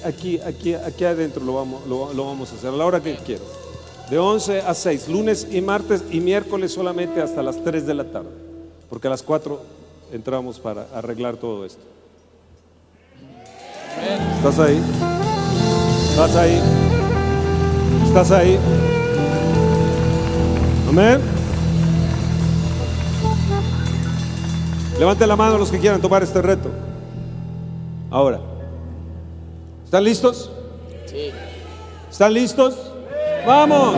[0.04, 3.14] Aquí, aquí, aquí adentro lo vamos, lo, lo vamos a hacer a la hora que
[3.18, 3.46] quieras.
[4.10, 8.10] De 11 a 6, lunes y martes y miércoles solamente hasta las 3 de la
[8.10, 8.30] tarde.
[8.90, 9.60] Porque a las 4
[10.12, 11.92] entramos para arreglar todo esto.
[14.36, 14.82] ¿Estás ahí?
[16.10, 16.60] ¿Estás ahí?
[18.06, 18.58] ¿Estás ahí?
[20.88, 21.20] Amén.
[24.98, 26.70] Levante la mano los que quieran tomar este reto.
[28.10, 28.40] Ahora.
[29.84, 30.50] ¿Están listos?
[31.06, 31.30] Sí.
[32.10, 32.74] ¿Están listos?
[33.46, 33.96] Vamos.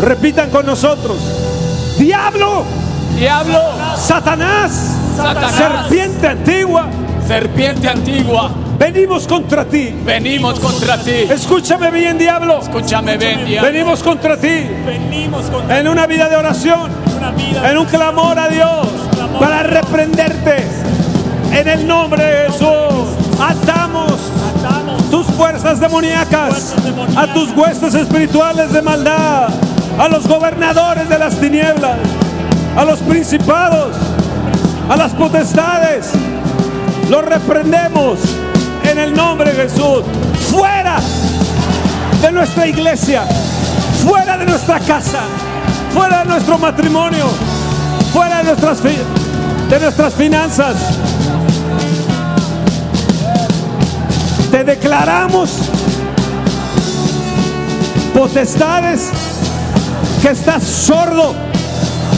[0.00, 1.16] Repitan con nosotros.
[1.98, 2.64] Diablo,
[3.16, 3.60] Diablo,
[3.96, 5.54] Satanás, Satanás.
[5.54, 6.88] serpiente antigua,
[7.26, 9.94] serpiente antigua, venimos contra ti.
[10.04, 11.26] venimos contra ti.
[11.30, 12.60] Escúchame bien, diablo.
[12.60, 13.70] Escúchame, ven, diablo.
[13.70, 16.90] Venimos contra ti Venimos con en una vida de oración,
[17.64, 18.88] en un clamor a Dios
[19.38, 20.64] para reprenderte.
[21.52, 24.30] En el nombre de Jesús, atamos
[24.64, 26.74] atamos tus fuerzas demoníacas,
[27.16, 29.48] a tus huestes espirituales de maldad,
[29.98, 31.98] a los gobernadores de las tinieblas,
[32.76, 33.96] a los principados,
[34.88, 36.12] a las potestades.
[37.08, 38.18] Los reprendemos
[38.82, 40.02] en el nombre de Jesús.
[40.50, 41.00] Fuera
[42.22, 43.24] de nuestra iglesia,
[44.02, 45.20] fuera de nuestra casa,
[45.92, 47.26] fuera de nuestro matrimonio,
[48.12, 50.76] fuera de nuestras, de nuestras finanzas.
[54.50, 55.50] Te declaramos
[58.14, 59.10] potestades
[60.22, 61.34] que estás sordo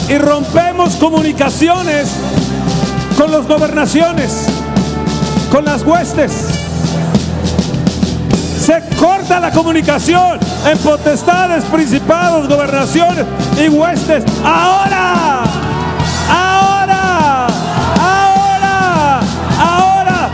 [0.07, 2.09] y rompemos comunicaciones
[3.17, 4.46] con las gobernaciones,
[5.51, 6.31] con las huestes.
[8.59, 13.25] Se corta la comunicación en potestades, principados, gobernaciones
[13.57, 14.23] y huestes.
[14.43, 15.43] Ahora,
[16.29, 17.47] ahora,
[17.99, 19.19] ahora,
[19.59, 20.29] ahora.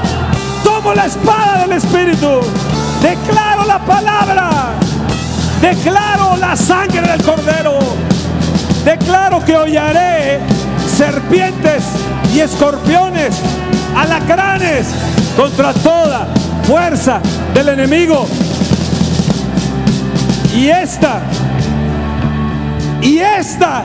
[0.63, 2.39] Tomo la espada del Espíritu.
[3.01, 4.49] Declaro la palabra.
[5.61, 7.79] Declaro la sangre del Cordero.
[8.83, 10.39] Declaro que hollaré
[10.97, 11.83] serpientes
[12.33, 13.35] y escorpiones,
[13.95, 14.87] alacranes
[15.35, 16.27] contra toda
[16.63, 17.19] fuerza
[17.53, 18.27] del enemigo.
[20.55, 21.19] Y esta,
[23.01, 23.83] y esta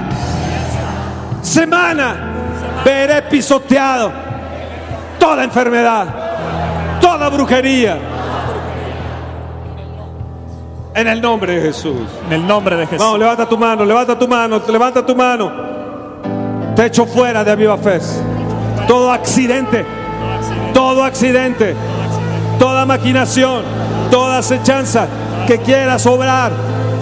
[1.42, 2.14] semana
[2.85, 4.12] veré pisoteado
[5.18, 6.07] toda enfermedad,
[7.01, 7.99] toda brujería.
[10.94, 11.94] En el nombre de Jesús.
[12.27, 12.99] en el nombre de Jesús.
[12.99, 15.53] Vamos, levanta tu mano, levanta tu mano, levanta tu mano.
[16.75, 18.01] Te echo fuera de Viva Fe.
[18.88, 19.85] Todo accidente,
[20.74, 21.77] todo accidente,
[22.59, 23.62] toda maquinación,
[24.11, 25.07] toda acechanza
[25.46, 26.51] que quiera sobrar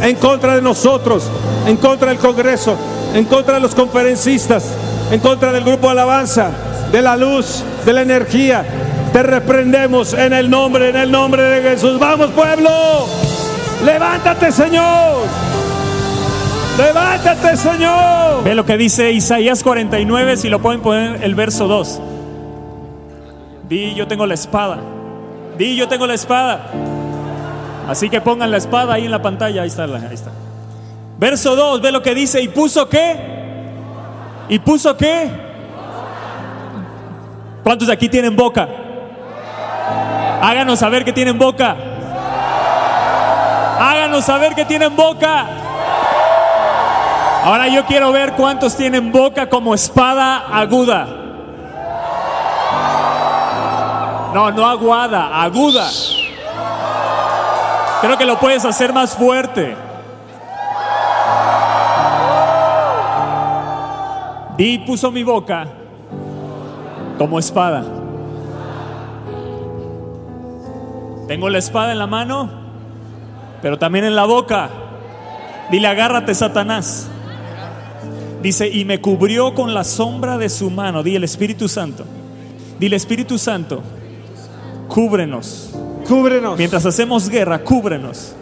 [0.03, 1.31] en contra de nosotros,
[1.67, 2.77] en contra del Congreso,
[3.15, 4.65] en contra de los conferencistas,
[5.11, 6.51] en contra del grupo Alabanza,
[6.93, 8.65] de la luz, de la energía.
[9.13, 11.99] Te reprendemos en el nombre, en el nombre de Jesús.
[11.99, 12.71] Vamos, pueblo.
[13.85, 15.23] Levántate, Señor.
[16.77, 18.45] Levántate, Señor.
[18.45, 22.01] Ve lo que dice Isaías 49, si lo pueden poner el verso 2.
[23.69, 24.79] Di, yo tengo la espada.
[25.57, 26.71] Di, yo tengo la espada.
[27.89, 29.63] Así que pongan la espada ahí en la pantalla.
[29.63, 30.31] Ahí está, ahí está.
[31.19, 32.43] Verso 2, ve lo que dice.
[32.43, 33.17] ¿Y puso qué?
[34.49, 35.31] ¿Y puso qué?
[37.65, 38.69] ¿Cuántos de aquí tienen boca?
[40.43, 41.75] Háganos saber que tienen boca.
[43.81, 45.66] Háganos saber que tienen boca.
[47.47, 51.07] Ahora yo quiero ver cuántos tienen boca como espada aguda.
[54.35, 55.87] No, no aguada, aguda.
[58.01, 59.77] Creo que lo puedes hacer más fuerte.
[64.57, 65.69] Di puso mi boca
[67.17, 67.85] como espada.
[71.29, 72.51] Tengo la espada en la mano,
[73.63, 74.69] pero también en la boca.
[75.71, 77.09] Dile, agárrate, Satanás.
[78.47, 81.03] Dice, y me cubrió con la sombra de su mano.
[81.03, 82.05] Dile, el Espíritu Santo.
[82.79, 83.83] Dile, Espíritu Santo,
[84.87, 85.71] cúbrenos.
[86.07, 86.57] Cúbrenos.
[86.57, 88.37] Mientras hacemos guerra, cúbrenos.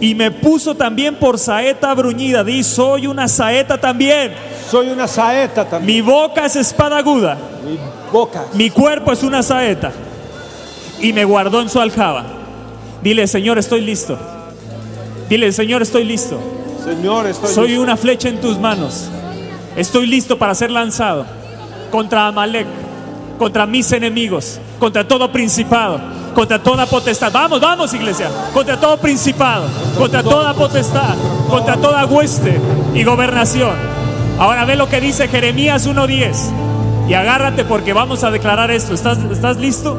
[0.00, 2.42] Y me puso también por saeta bruñida.
[2.42, 4.32] Di, soy una saeta también.
[4.70, 5.96] Soy una saeta también.
[5.96, 7.36] Mi boca es espada aguda.
[7.66, 7.78] Mi
[8.10, 8.46] boca.
[8.54, 9.92] Mi cuerpo es una saeta.
[11.02, 12.24] Y me guardó en su aljaba.
[13.02, 14.18] Dile, Señor, estoy listo.
[15.28, 16.40] Dile, Señor, estoy listo.
[16.86, 17.82] Señor, estoy Soy listo.
[17.82, 19.08] una flecha en tus manos.
[19.76, 21.26] Estoy listo para ser lanzado
[21.90, 22.66] contra Amalek,
[23.38, 26.00] contra mis enemigos, contra todo principado,
[26.34, 27.32] contra toda potestad.
[27.32, 28.30] Vamos, vamos, iglesia.
[28.54, 29.66] Contra todo principado,
[29.98, 31.16] contra toda potestad,
[31.50, 32.58] contra toda hueste
[32.94, 33.74] y gobernación.
[34.38, 36.52] Ahora ve lo que dice Jeremías 1:10.
[37.08, 38.94] Y agárrate porque vamos a declarar esto.
[38.94, 39.98] ¿Estás, estás listo?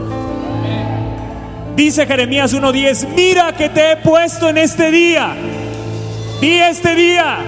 [1.75, 5.35] Dice Jeremías 1:10, mira que te he puesto en este día.
[6.39, 7.39] Di este día.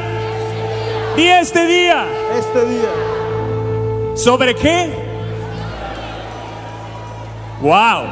[1.16, 2.06] Di este día.
[2.36, 4.16] Este día.
[4.16, 4.92] ¿Sobre qué?
[7.62, 8.08] Wow.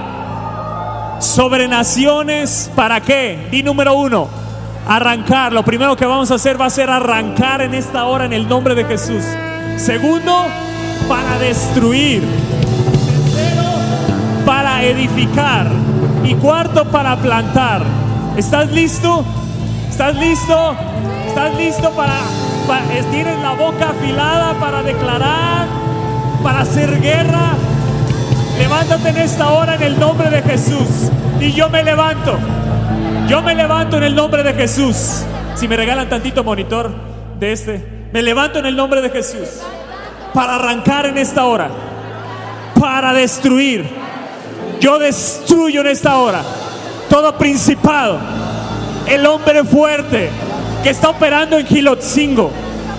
[1.19, 3.47] Sobre naciones, ¿para qué?
[3.49, 4.29] Di número uno.
[4.87, 5.51] Arrancar.
[5.51, 8.47] Lo primero que vamos a hacer va a ser arrancar en esta hora en el
[8.47, 9.23] nombre de Jesús.
[9.77, 10.45] Segundo,
[11.09, 12.21] para destruir.
[12.21, 13.63] Tercero,
[14.45, 15.71] para edificar.
[16.23, 17.81] Y cuarto, para plantar.
[18.37, 19.25] ¿Estás listo?
[19.97, 20.75] ¿Estás listo?
[21.27, 22.19] ¿Estás listo para,
[22.67, 22.83] para
[23.41, 25.65] la boca afilada para declarar,
[26.43, 27.55] para hacer guerra?
[28.59, 31.09] Levántate en esta hora en el nombre de Jesús.
[31.39, 32.37] Y yo me levanto.
[33.27, 35.23] Yo me levanto en el nombre de Jesús.
[35.55, 36.91] Si me regalan tantito monitor
[37.39, 37.83] de este,
[38.13, 39.49] me levanto en el nombre de Jesús.
[40.31, 41.69] Para arrancar en esta hora.
[42.79, 43.89] Para destruir.
[44.79, 46.43] Yo destruyo en esta hora
[47.09, 48.19] todo principado.
[49.09, 50.29] El hombre fuerte
[50.83, 52.51] que está operando en Gilotzingo,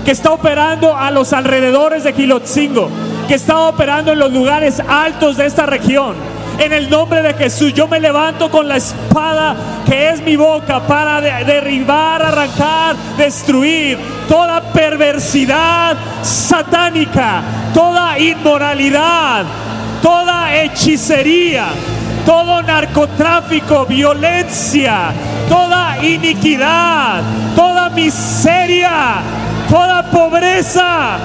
[0.05, 2.89] que está operando a los alrededores de Gilotzingo,
[3.27, 6.15] que está operando en los lugares altos de esta región.
[6.59, 9.55] En el nombre de Jesús, yo me levanto con la espada
[9.87, 13.97] que es mi boca para de- derribar, arrancar, destruir
[14.29, 17.43] toda perversidad satánica,
[17.73, 19.45] toda inmoralidad,
[20.03, 21.67] toda hechicería,
[22.27, 25.13] todo narcotráfico, violencia,
[25.49, 27.23] toda iniquidad,
[27.55, 29.17] toda miseria,
[29.69, 31.19] toda pobreza,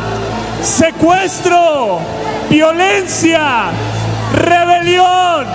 [0.61, 1.99] secuestro,
[2.49, 3.65] violencia,
[4.33, 5.45] rebelión,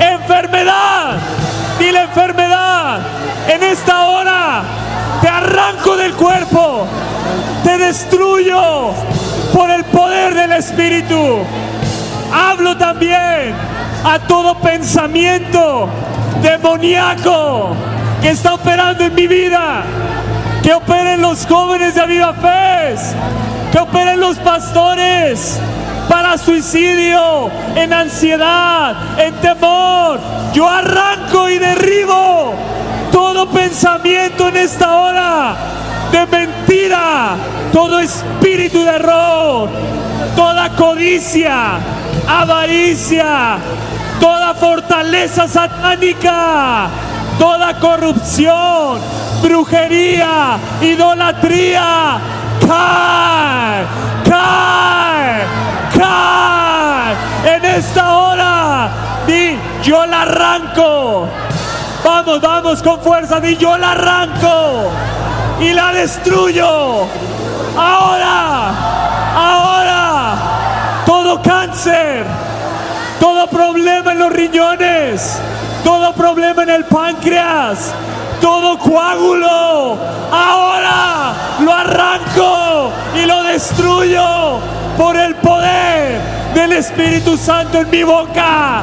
[0.00, 1.16] enfermedad.
[1.78, 3.00] Dile enfermedad.
[3.48, 4.62] En esta hora
[5.20, 6.86] te arranco del cuerpo,
[7.64, 8.92] te destruyo
[9.52, 11.40] por el poder del Espíritu.
[12.32, 13.54] Hablo también
[14.04, 15.88] a todo pensamiento
[16.42, 17.76] demoníaco
[18.22, 19.82] que está operando en mi vida,
[20.62, 22.94] que operen los jóvenes de Viva Fe,
[23.72, 25.58] que operen los pastores
[26.08, 30.20] para suicidio, en ansiedad, en temor.
[30.54, 32.54] Yo arranco y derribo
[33.10, 35.56] todo pensamiento en esta hora
[36.12, 37.34] de mentira,
[37.72, 39.68] todo espíritu de error,
[40.36, 41.78] toda codicia,
[42.28, 43.56] avaricia,
[44.20, 46.88] toda fortaleza satánica,
[47.38, 48.98] toda corrupción,
[49.42, 52.18] brujería, idolatría,
[52.66, 53.84] cae,
[54.28, 55.44] cae,
[55.96, 57.16] cae.
[57.56, 58.90] En esta hora,
[59.26, 61.28] di, yo la arranco.
[62.04, 64.90] Vamos, vamos con fuerza, di, yo la arranco
[65.60, 67.06] y la destruyo.
[67.76, 68.70] Ahora,
[69.34, 70.34] ahora,
[71.06, 72.24] todo cáncer,
[73.18, 75.40] todo problema en los riñones,
[75.84, 77.92] todo problema en el páncreas,
[78.40, 79.96] todo coágulo,
[80.30, 84.60] ahora lo arranco y lo destruyo
[84.96, 86.20] por el poder
[86.54, 88.82] del Espíritu Santo en mi boca.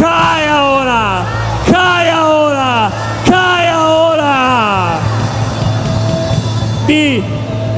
[0.00, 1.22] Cae ahora,
[1.70, 2.90] cae ahora,
[3.28, 4.98] cae ahora.
[6.88, 7.22] Y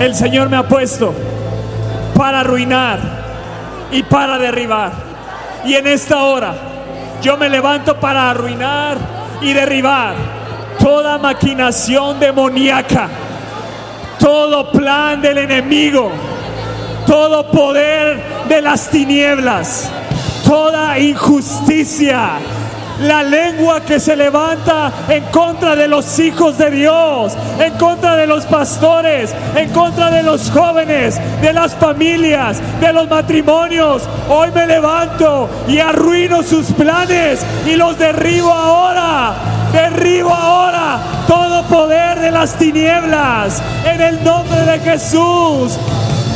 [0.01, 1.15] el Señor me ha puesto
[2.17, 2.99] para arruinar
[3.91, 4.93] y para derribar.
[5.65, 6.74] Y en esta hora
[7.25, 8.99] yo me levanto para arruinar
[9.41, 10.15] y derribar
[10.79, 13.09] toda maquinación demoníaca,
[14.19, 16.13] todo plan del enemigo,
[17.07, 19.91] todo poder de las tinieblas,
[20.47, 22.33] toda injusticia,
[23.01, 28.27] la lengua que se levanta en contra de los hijos de Dios, en contra de
[28.27, 34.03] los pastores, en contra de los jóvenes, de las familias, de los matrimonios.
[34.29, 39.35] Hoy me levanto y arruino sus planes y los derribo ahora.
[39.73, 45.79] Derribo ahora todo poder de las tinieblas en el nombre de Jesús.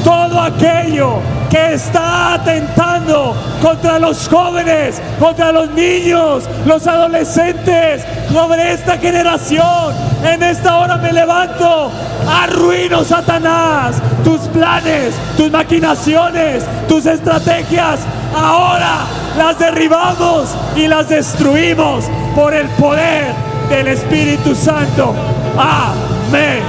[0.04, 1.20] Todo aquello
[1.51, 9.94] que está atentando contra los jóvenes, contra los niños, los adolescentes, sobre esta generación.
[10.24, 11.90] En esta hora me levanto,
[12.28, 18.01] arruino Satanás, tus planes, tus maquinaciones, tus estrategias.
[18.36, 18.99] Ahora
[19.36, 23.32] las derribamos y las destruimos por el poder
[23.68, 25.14] del Espíritu Santo.
[25.57, 26.62] Amén.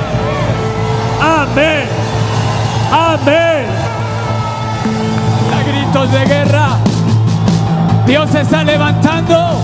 [1.22, 1.86] Amén.
[2.92, 3.79] Amén.
[5.92, 6.78] Gritos de guerra.
[8.06, 9.60] Dios se está levantando.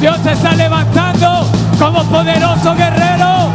[0.00, 1.44] Dios se está levantando
[1.76, 3.50] como poderoso guerrero.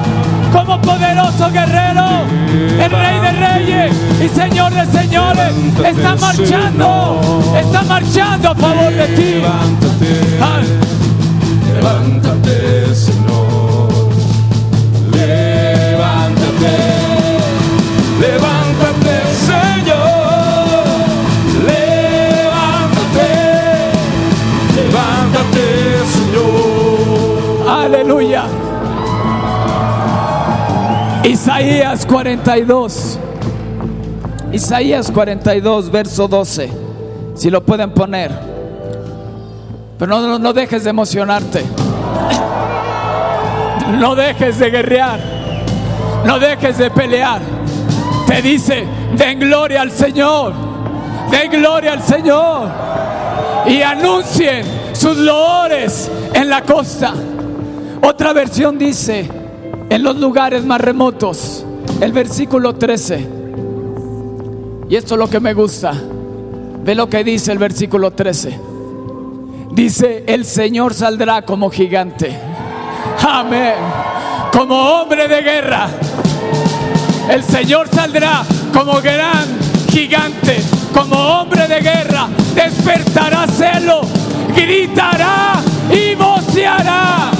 [0.51, 2.25] Como poderoso guerrero.
[2.51, 5.53] El rey de reyes y señor de señores
[5.85, 7.53] está marchando.
[7.57, 9.35] Está marchando a favor de ti.
[9.35, 10.39] Levántate,
[11.75, 12.95] levántate,
[31.27, 33.19] Isaías 42.
[34.51, 36.69] Isaías 42, verso 12.
[37.33, 38.31] Si lo pueden poner.
[39.97, 41.63] Pero no, no, dejes de emocionarte.
[43.97, 45.19] No dejes de guerrear.
[46.25, 47.41] No dejes de pelear.
[48.27, 48.85] Te dice,
[49.17, 50.53] den gloria al Señor.
[51.31, 52.69] Den gloria al Señor.
[53.65, 54.63] Y anuncien
[54.93, 57.15] sus loores en la costa.
[58.03, 59.27] Otra versión dice,
[59.89, 61.65] en los lugares más remotos,
[62.01, 63.27] el versículo 13.
[64.89, 65.93] Y esto es lo que me gusta.
[66.83, 68.59] Ve lo que dice el versículo 13.
[69.71, 72.37] Dice, el Señor saldrá como gigante.
[73.27, 73.73] Amén.
[74.51, 75.89] Como hombre de guerra.
[77.29, 79.47] El Señor saldrá como gran
[79.89, 80.57] gigante,
[80.93, 82.27] como hombre de guerra.
[82.53, 84.01] Despertará celo,
[84.55, 85.55] gritará
[85.91, 87.34] y voceará.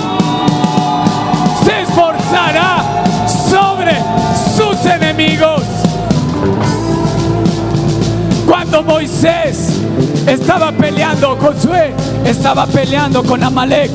[8.84, 9.80] Moisés
[10.28, 11.94] estaba peleando, Josué
[12.26, 13.92] estaba peleando con Amalek,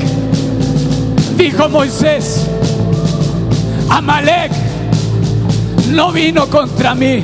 [1.36, 2.46] dijo Moisés,
[3.90, 4.52] Amalek
[5.90, 7.20] no vino contra mí,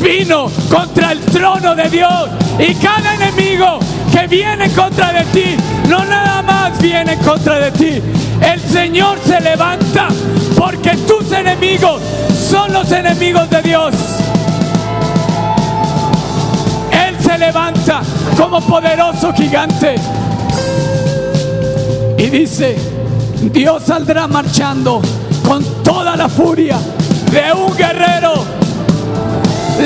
[0.00, 2.28] vino contra el trono de Dios.
[2.58, 3.78] Y cada enemigo
[4.12, 5.56] que viene contra de ti,
[5.88, 8.02] no nada más viene contra de ti.
[8.42, 10.08] El Señor se levanta
[10.56, 12.02] porque tus enemigos
[12.50, 13.94] son los enemigos de Dios.
[17.22, 18.02] Se levanta
[18.36, 19.94] como poderoso gigante.
[22.18, 22.76] Y dice,
[23.52, 25.00] Dios saldrá marchando
[25.46, 26.78] con toda la furia
[27.30, 28.44] de un guerrero.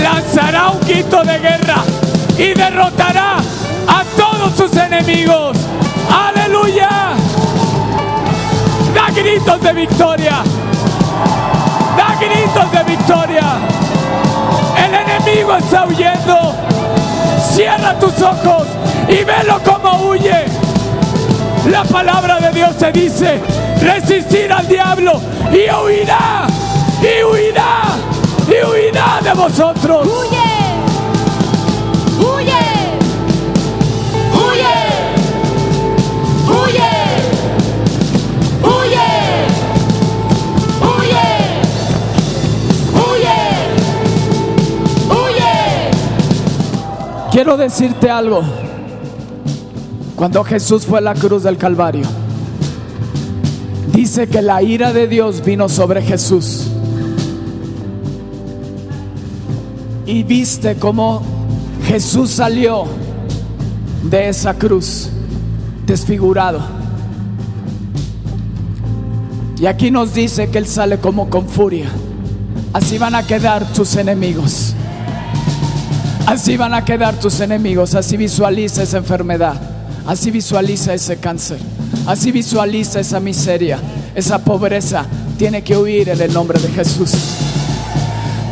[0.03, 1.82] Lanzará un grito de guerra
[2.39, 3.39] y derrotará
[3.87, 5.57] a todos sus enemigos.
[6.11, 6.89] Aleluya.
[8.95, 10.43] Da gritos de victoria.
[11.97, 13.45] Da gritos de victoria.
[14.76, 16.55] El enemigo está huyendo.
[17.41, 18.66] Cierra tus ojos
[19.09, 20.45] y velo como huye.
[21.70, 23.41] La palabra de Dios te dice,
[23.80, 25.20] resistir al diablo
[25.51, 26.47] y huirá,
[27.01, 27.82] y huirá,
[28.49, 30.36] y huirá de vosotros.
[47.37, 48.41] Quiero decirte algo.
[50.14, 52.07] Cuando Jesús fue a la cruz del Calvario,
[53.93, 56.68] dice que la ira de Dios vino sobre Jesús.
[60.07, 61.20] Y viste cómo
[61.84, 62.84] Jesús salió
[64.05, 65.11] de esa cruz
[65.84, 66.61] desfigurado.
[69.61, 71.91] Y aquí nos dice que Él sale como con furia.
[72.72, 74.76] Así van a quedar tus enemigos.
[76.37, 77.95] Así van a quedar tus enemigos.
[77.95, 79.55] Así visualiza esa enfermedad.
[80.07, 81.59] Así visualiza ese cáncer.
[82.07, 83.79] Así visualiza esa miseria,
[84.14, 85.07] esa pobreza.
[85.39, 87.12] Tiene que huir en el nombre de Jesús.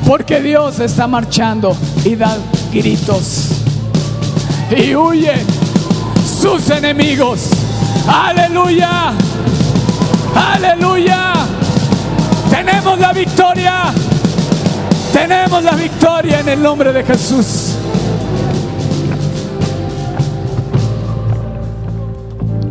[0.06, 2.36] Porque Dios está marchando y da
[2.72, 3.48] gritos.
[4.76, 5.44] Y huyen
[6.40, 7.48] sus enemigos.
[8.06, 9.12] Aleluya.
[10.34, 11.32] Aleluya.
[12.50, 13.92] Tenemos la victoria.
[15.14, 17.76] Tenemos la victoria en el nombre de Jesús.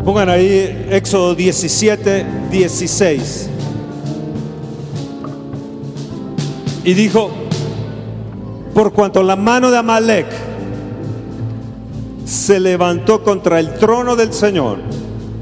[0.04, 3.50] Pongan ahí Éxodo 17, 16.
[6.84, 7.32] Y dijo,
[8.74, 10.28] por cuanto la mano de Amalek
[12.26, 14.80] se levantó contra el trono del Señor.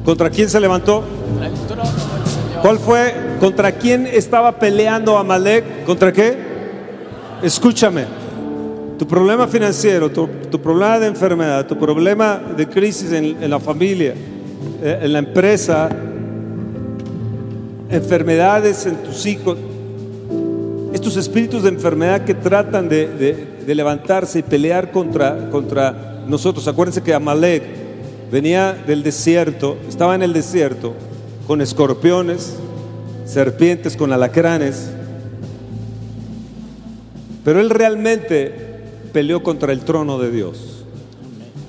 [0.05, 1.03] ¿Contra quién se levantó?
[1.41, 2.61] El trono del Señor.
[2.61, 3.15] ¿Cuál fue?
[3.39, 5.83] ¿Contra quién estaba peleando Amalek?
[5.83, 6.50] ¿Contra qué?
[7.43, 8.05] Escúchame.
[8.99, 10.27] Tu problema financiero, tu,
[10.61, 14.13] problema de enfermedad, tu problema de crisis en, la familia,
[14.83, 15.89] eh, en la empresa,
[17.89, 19.57] enfermedades en tus hijos,
[20.93, 26.67] estos espíritus de enfermedad que tratan de levantarse y pelear contra, contra nosotros.
[26.67, 27.63] Acuérdense que Amalek
[28.31, 30.93] venía del desierto, estaba en el desierto
[31.47, 32.55] con escorpiones,
[33.25, 34.91] serpientes, con alacranes.
[37.43, 38.53] Pero él realmente
[39.13, 40.83] peleó contra el trono de Dios.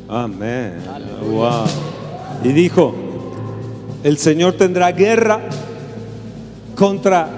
[0.09, 0.75] Amén.
[1.31, 1.65] Wow.
[2.45, 2.95] Y dijo,
[4.05, 5.41] el Señor tendrá guerra
[6.75, 7.29] contra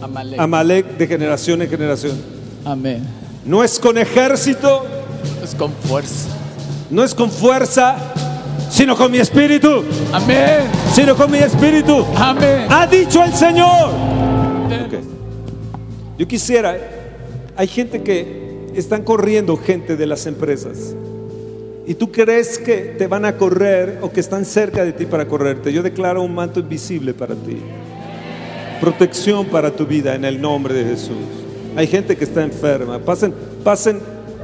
[0.00, 0.40] Amalek.
[0.40, 2.16] Amalek de generación en generación.
[2.64, 3.02] Amén.
[3.44, 4.84] No es con ejército,
[5.42, 6.28] Es con fuerza.
[6.90, 7.96] no es con fuerza,
[8.70, 9.82] sino con mi espíritu,
[10.12, 10.60] Amén.
[10.92, 12.04] sino con mi espíritu.
[12.16, 12.66] Amén.
[12.70, 13.90] Ha dicho el Señor.
[14.86, 14.94] Ok.
[16.18, 16.76] Yo quisiera,
[17.60, 20.96] hay gente que están corriendo gente de las empresas.
[21.86, 25.28] Y tú crees que te van a correr o que están cerca de ti para
[25.28, 25.70] correrte.
[25.70, 27.58] Yo declaro un manto invisible para ti.
[28.80, 31.18] Protección para tu vida en el nombre de Jesús.
[31.76, 32.98] Hay gente que está enferma.
[32.98, 34.00] Pasen, pasen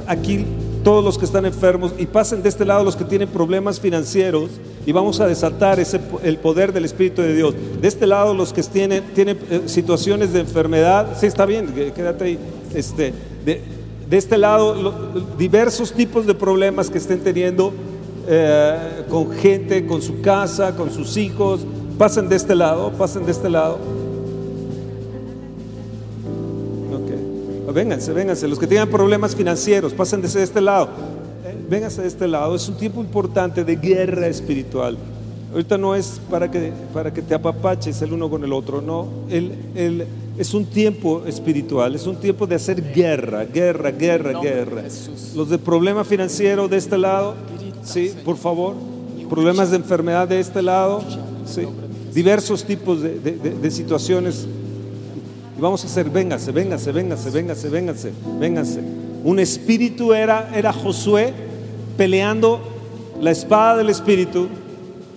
[0.06, 0.44] aquí
[0.84, 4.50] todos los que están enfermos y pasen de este lado los que tienen problemas financieros
[4.84, 7.54] y vamos a desatar ese, el poder del Espíritu de Dios.
[7.80, 12.24] De este lado los que tienen, tienen eh, situaciones de enfermedad, sí está bien, quédate
[12.24, 12.38] ahí.
[12.76, 13.12] Este,
[13.44, 13.60] de,
[14.08, 14.92] de este lado
[15.38, 17.72] diversos tipos de problemas que estén teniendo
[18.28, 21.60] eh, con gente, con su casa, con sus hijos,
[21.98, 23.78] pasen de este lado, pasen de este lado.
[26.92, 27.74] Ok.
[27.74, 28.48] Vénganse, vénganse.
[28.48, 30.88] Los que tengan problemas financieros, pasen de este lado.
[31.44, 32.54] Eh, Vénganse de este lado.
[32.54, 34.96] Es un tiempo importante de guerra espiritual.
[35.52, 39.06] Ahorita no es para que, para que te apapaches el uno con el otro, no.
[39.30, 40.06] El, el-
[40.38, 44.82] es un tiempo espiritual, es un tiempo de hacer guerra, guerra, guerra, guerra.
[45.34, 47.34] Los de problema financiero de este lado,
[47.82, 48.74] sí, por favor.
[49.30, 51.02] Problemas de enfermedad de este lado,
[51.46, 51.62] sí.
[52.14, 54.46] Diversos tipos de- de- de- de situaciones
[55.56, 58.80] y vamos a hacer, véngase, véngase, véngase, véngase, véngase, véngase.
[59.24, 61.32] Un espíritu era, era Josué
[61.96, 62.60] peleando
[63.20, 64.48] la espada del espíritu.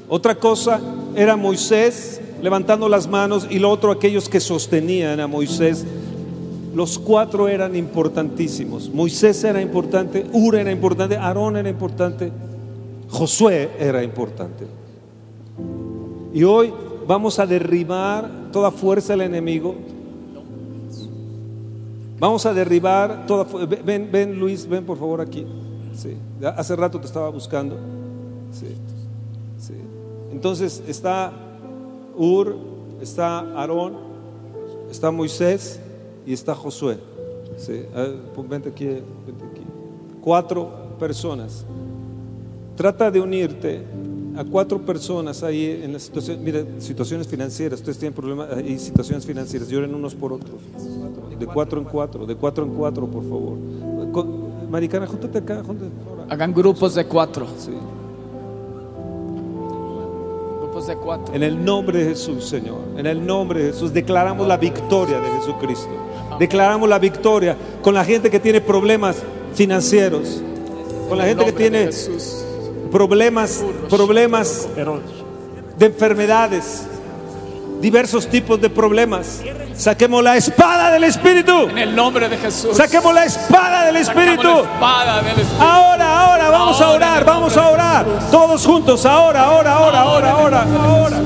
[0.07, 0.79] Otra cosa
[1.15, 5.85] era Moisés levantando las manos y lo otro aquellos que sostenían a Moisés.
[6.73, 8.89] Los cuatro eran importantísimos.
[8.93, 12.31] Moisés era importante, Ura era importante, Aarón era importante,
[13.09, 14.65] Josué era importante.
[16.33, 16.71] Y hoy
[17.07, 19.75] vamos a derribar toda fuerza del enemigo.
[22.19, 23.45] Vamos a derribar toda
[23.83, 25.45] ven, ven, Luis, ven por favor aquí.
[25.95, 26.15] Sí.
[26.55, 27.77] Hace rato te estaba buscando.
[28.51, 28.67] Sí.
[30.31, 31.33] Entonces está
[32.19, 32.55] Ur,
[33.01, 33.93] está Aarón,
[34.91, 35.79] está Moisés
[36.27, 36.97] y está Josué.
[37.57, 37.83] Sí.
[38.49, 39.61] Vente aquí, vente aquí.
[40.21, 41.65] Cuatro personas.
[42.75, 43.81] Trata de unirte
[44.35, 46.43] a cuatro personas ahí en la situación.
[46.43, 47.79] Mira, situaciones financieras.
[47.79, 49.69] Ustedes tienen problemas, hay situaciones financieras.
[49.69, 50.59] Lloren unos por otros.
[51.39, 53.57] De cuatro en cuatro, de cuatro en cuatro, por favor.
[54.69, 55.89] Maricana, júntate acá, júntate.
[56.27, 57.47] Hagan grupos de cuatro.
[57.57, 57.71] Sí.
[60.69, 61.33] Grupos de cuatro.
[61.33, 62.77] En el nombre de Jesús, Señor.
[62.95, 63.91] En el nombre de Jesús.
[63.91, 65.89] Declaramos la victoria de Jesucristo.
[66.37, 69.17] Declaramos la victoria con la gente que tiene problemas
[69.55, 70.43] financieros.
[71.07, 71.89] Con la gente que tiene
[72.91, 74.69] problemas, problemas
[75.75, 76.85] de enfermedades,
[77.81, 79.41] diversos tipos de problemas.
[79.75, 81.69] Saquemos la espada del Espíritu.
[81.69, 82.75] En el nombre de Jesús.
[82.75, 84.43] Saquemos la espada del Espíritu.
[84.43, 85.63] la espada del Espíritu.
[85.63, 88.05] Ahora, ahora, vamos a orar, vamos a orar.
[88.31, 91.17] Todos juntos, ahora, ahora, ahora, ahora, ahora, ahora.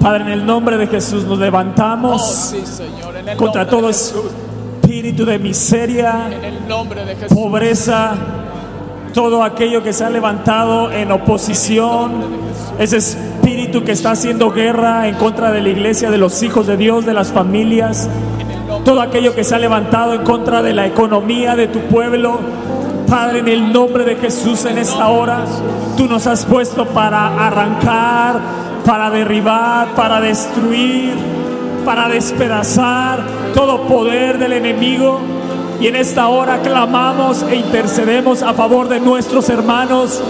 [0.00, 3.16] Padre, en el nombre de Jesús nos Oh, levantamos sí, Señor.
[3.16, 7.36] En el contra todo de espíritu de miseria, En el nombre de Jesús.
[7.36, 8.14] pobreza,
[9.18, 12.22] todo aquello que se ha levantado en oposición,
[12.78, 16.76] ese espíritu que está haciendo guerra en contra de la iglesia, de los hijos de
[16.76, 18.08] Dios, de las familias,
[18.84, 22.38] todo aquello que se ha levantado en contra de la economía de tu pueblo.
[23.10, 25.40] Padre, en el nombre de Jesús en esta hora,
[25.96, 28.38] tú nos has puesto para arrancar,
[28.86, 31.14] para derribar, para destruir,
[31.84, 35.37] para despedazar todo poder del enemigo.
[35.80, 40.20] Y en esta hora clamamos e intercedemos a favor de nuestros hermanos,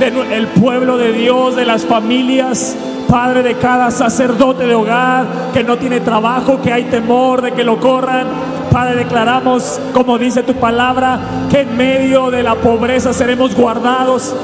[0.00, 2.76] del pueblo de Dios, de las familias.
[3.08, 7.62] Padre de cada sacerdote de hogar que no tiene trabajo, que hay temor de que
[7.62, 8.26] lo corran.
[8.72, 14.34] Padre, declaramos, como dice tu palabra, que en medio de la pobreza seremos guardados.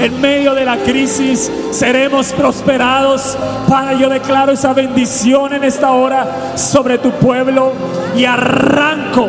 [0.00, 3.38] En medio de la crisis seremos prosperados.
[3.68, 6.26] Padre, yo declaro esa bendición en esta hora
[6.56, 7.72] sobre tu pueblo
[8.16, 9.28] y arranco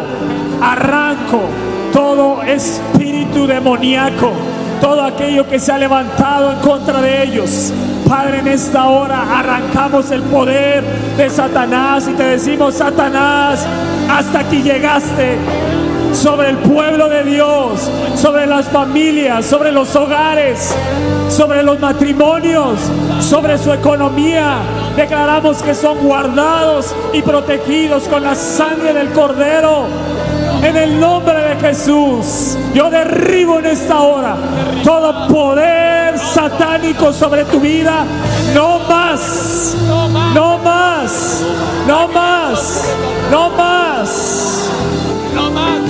[0.64, 1.42] arranco
[1.92, 4.32] todo espíritu demoníaco,
[4.82, 7.74] todo aquello que se ha levantado en contra de ellos.
[8.08, 10.84] Padre, en esta hora arrancamos el poder
[11.18, 13.66] de Satanás y te decimos, Satanás,
[14.10, 15.38] hasta aquí llegaste
[16.14, 20.74] sobre el pueblo de Dios, sobre las familias, sobre los hogares,
[21.30, 22.80] sobre los matrimonios,
[23.20, 24.58] sobre su economía.
[24.96, 29.88] Declaramos que son guardados y protegidos con la sangre del Cordero.
[30.64, 34.36] En el nombre de Jesús, yo derribo en esta hora
[34.84, 38.06] todo poder satánico sobre tu vida.
[38.56, 41.44] No más, no más,
[41.86, 42.84] no más,
[43.30, 44.70] no más.
[45.36, 45.82] No más.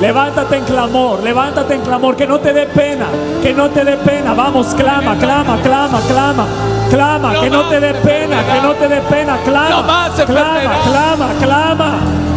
[0.00, 3.06] Levántate en clamor, levántate en clamor, que no te dé pena,
[3.42, 4.32] que no te dé pena.
[4.32, 6.46] Vamos, clama, clama, clama, clama,
[6.90, 9.84] clama, que no te dé pena, que no te dé pena, No clama,
[10.24, 12.31] clama, clama, clama.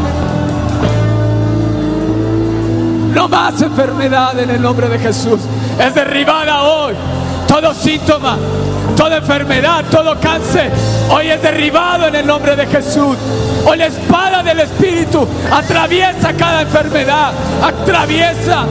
[3.15, 5.39] No más enfermedad en el nombre de Jesús.
[5.79, 6.93] Es derribada hoy.
[7.47, 8.37] Todo síntoma,
[8.97, 10.69] toda enfermedad, todo cáncer.
[11.09, 13.15] Hoy es derribado en el nombre de Jesús.
[13.65, 17.31] Hoy la espada del Espíritu atraviesa cada enfermedad.
[17.63, 18.65] Atraviesa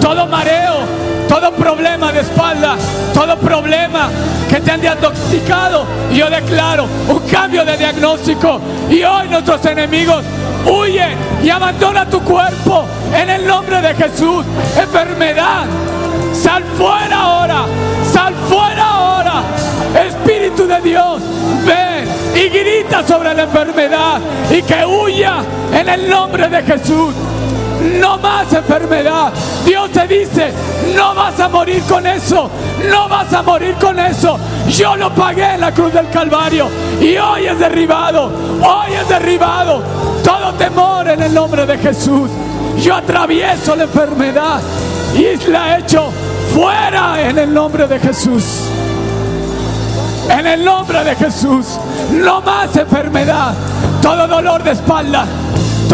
[0.00, 0.80] todo mareo,
[1.28, 2.76] todo problema de espalda,
[3.12, 4.08] todo problema
[4.48, 5.86] que te han diagnosticado.
[6.12, 8.60] Yo declaro un cambio de diagnóstico.
[8.90, 10.24] Y hoy nuestros enemigos
[10.66, 14.44] huyen y abandona tu cuerpo en el nombre de Jesús.
[14.76, 15.64] Enfermedad,
[16.32, 17.64] sal fuera ahora,
[18.12, 19.42] sal fuera ahora.
[20.06, 21.22] Espíritu de Dios,
[21.64, 24.20] ven y grita sobre la enfermedad
[24.50, 25.36] y que huya
[25.72, 27.14] en el nombre de Jesús.
[27.84, 29.32] No más enfermedad.
[29.64, 30.52] Dios te dice,
[30.96, 32.50] no vas a morir con eso.
[32.90, 34.38] No vas a morir con eso.
[34.68, 36.68] Yo lo pagué en la cruz del Calvario.
[37.00, 38.30] Y hoy es derribado.
[38.62, 39.82] Hoy es derribado.
[40.24, 42.30] Todo temor en el nombre de Jesús.
[42.78, 44.60] Yo atravieso la enfermedad.
[45.14, 46.10] Y la echo
[46.54, 48.62] fuera en el nombre de Jesús.
[50.30, 51.78] En el nombre de Jesús.
[52.12, 53.54] No más enfermedad.
[54.00, 55.26] Todo dolor de espalda.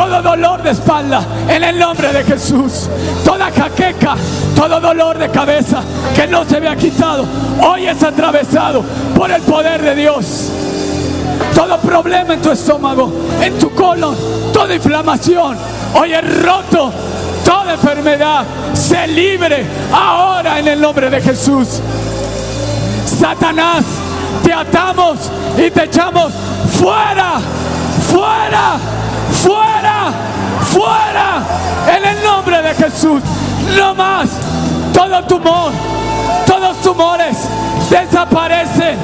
[0.01, 1.23] Todo dolor de espalda.
[1.47, 2.89] En el nombre de Jesús.
[3.23, 4.17] Toda jaqueca.
[4.57, 5.83] Todo dolor de cabeza
[6.15, 7.27] que no se había quitado.
[7.61, 8.83] Hoy es atravesado
[9.15, 10.51] por el poder de Dios.
[11.55, 14.17] Todo problema en tu estómago, en tu colon,
[14.55, 15.59] toda inflamación.
[15.93, 16.91] Hoy es roto.
[17.45, 21.79] Toda enfermedad se libre ahora en el nombre de Jesús.
[23.05, 23.85] Satanás,
[24.43, 25.19] te atamos
[25.59, 26.33] y te echamos
[26.79, 27.39] fuera,
[28.11, 28.79] fuera,
[29.43, 30.13] fuera,
[30.63, 31.43] fuera,
[31.97, 33.23] en el nombre de Jesús.
[33.77, 34.31] No más,
[34.93, 35.73] todo tumor,
[36.47, 37.37] todos tumores
[37.89, 38.97] desaparecen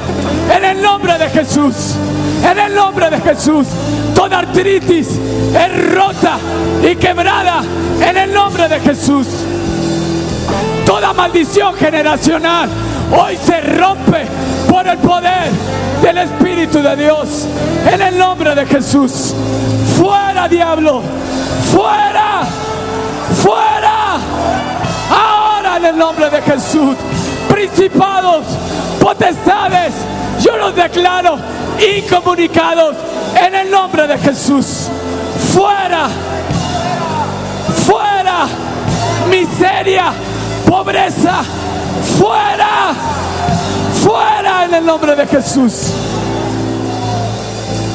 [0.55, 1.95] en el nombre de Jesús.
[2.43, 3.67] En el nombre de Jesús,
[4.13, 6.37] toda artritis es rota
[6.83, 7.63] y quebrada
[7.99, 9.27] en el nombre de Jesús.
[10.85, 12.69] Toda maldición generacional
[13.11, 14.25] hoy se rompe
[14.69, 15.49] por el poder
[16.01, 17.47] del Espíritu de Dios.
[17.91, 19.33] En el nombre de Jesús.
[19.97, 21.01] Fuera, diablo.
[21.71, 22.43] Fuera.
[23.41, 24.17] Fuera.
[25.09, 26.95] Ahora en el nombre de Jesús.
[27.49, 28.45] Principados,
[28.99, 29.93] potestades,
[30.41, 31.37] yo los declaro
[31.97, 32.95] incomunicados
[33.35, 34.89] en el nombre de Jesús.
[35.53, 36.07] Fuera.
[37.85, 38.47] Fuera.
[39.29, 40.13] Miseria,
[40.67, 41.43] pobreza.
[42.17, 42.93] Fuera.
[44.07, 45.91] Fuera en el nombre de Jesús.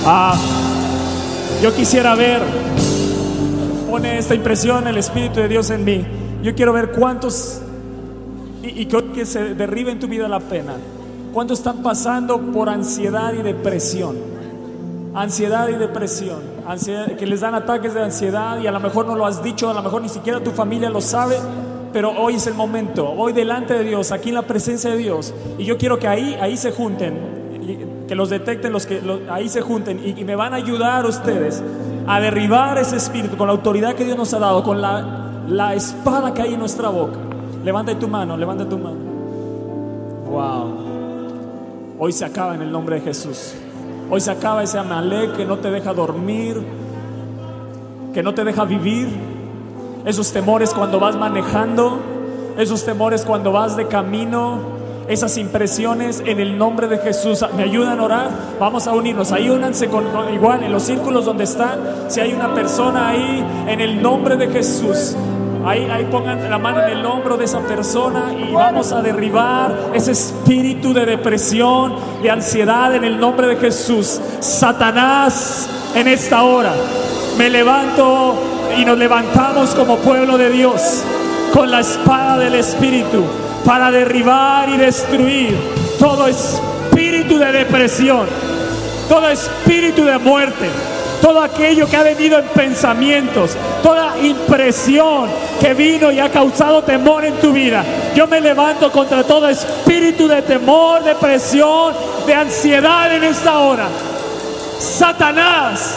[0.05, 0.37] Ah,
[1.63, 2.43] yo quisiera ver,
[3.89, 6.05] pone esta impresión el Espíritu de Dios en mí.
[6.43, 7.63] Yo quiero ver cuántos,
[8.63, 10.75] y, y hoy que se derribe en tu vida la pena,
[11.33, 14.17] cuántos están pasando por ansiedad y depresión.
[15.15, 19.17] Ansiedad y depresión, ansiedad, que les dan ataques de ansiedad y a lo mejor no
[19.17, 21.37] lo has dicho, a lo mejor ni siquiera tu familia lo sabe,
[21.93, 25.35] pero hoy es el momento, hoy delante de Dios, aquí en la presencia de Dios,
[25.59, 29.61] y yo quiero que ahí, ahí se junten, que los detecten, los que ahí se
[29.61, 31.63] junten y, me van a ayudar ustedes
[32.07, 35.75] a derribar ese espíritu con la autoridad que Dios nos ha dado, con la, la
[35.75, 37.19] espada que hay en nuestra boca.
[37.65, 38.99] Levanta tu mano, levanta tu mano.
[40.29, 40.93] Wow.
[41.99, 43.55] Hoy se acaba en el nombre de Jesús.
[44.11, 46.61] Hoy se acaba ese Amalek que no te deja dormir,
[48.13, 49.09] que no te deja vivir.
[50.05, 51.99] Esos temores cuando vas manejando,
[52.59, 54.59] esos temores cuando vas de camino,
[55.09, 57.45] esas impresiones en el nombre de Jesús.
[57.57, 58.31] ¿Me ayudan a orar?
[58.59, 59.31] Vamos a unirnos.
[59.33, 61.79] Ahí únanse con, con- igual en los círculos donde están.
[62.09, 65.15] Si hay una persona ahí, en el nombre de Jesús.
[65.65, 69.91] Ahí, ahí pongan la mano en el hombro de esa persona y vamos a derribar
[69.95, 74.21] ese espíritu de depresión, de ansiedad en el nombre de Jesús.
[74.41, 76.73] Satanás, en esta hora,
[77.39, 78.35] me levanto
[78.79, 81.03] y nos levantamos como pueblo de Dios
[81.53, 83.25] con la espada del Espíritu
[83.65, 85.57] para derribar y destruir
[85.99, 88.27] todo espíritu de depresión,
[89.09, 90.69] todo espíritu de muerte,
[91.21, 95.29] todo aquello que ha venido en pensamientos, toda impresión
[95.61, 97.85] que vino y ha causado temor en tu vida.
[98.15, 101.95] Yo me levanto contra todo espíritu de temor, depresión,
[102.27, 103.87] de ansiedad en esta hora.
[104.81, 105.97] Satanás,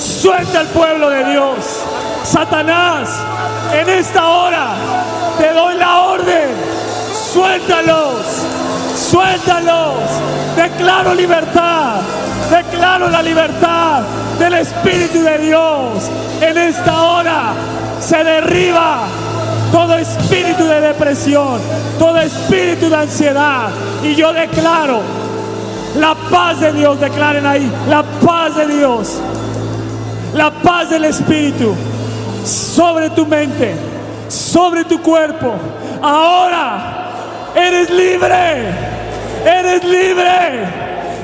[0.00, 1.56] suelta al pueblo de Dios.
[2.24, 3.08] Satanás,
[3.72, 4.74] en esta hora
[5.38, 6.48] te doy la orden.
[7.32, 8.26] Suéltalos,
[8.96, 9.94] suéltalos.
[10.56, 12.00] Declaro libertad.
[12.50, 14.02] Declaro la libertad
[14.38, 16.10] del Espíritu de Dios.
[16.40, 17.52] En esta hora
[18.00, 19.06] se derriba
[19.70, 21.60] todo espíritu de depresión,
[21.98, 23.68] todo espíritu de ansiedad.
[24.02, 25.00] Y yo declaro
[25.96, 29.20] la paz de Dios, declaren ahí, la paz de Dios,
[30.34, 31.74] la paz del Espíritu
[32.44, 33.74] sobre tu mente,
[34.28, 35.54] sobre tu cuerpo.
[36.02, 38.64] Ahora eres libre,
[39.44, 40.64] eres libre,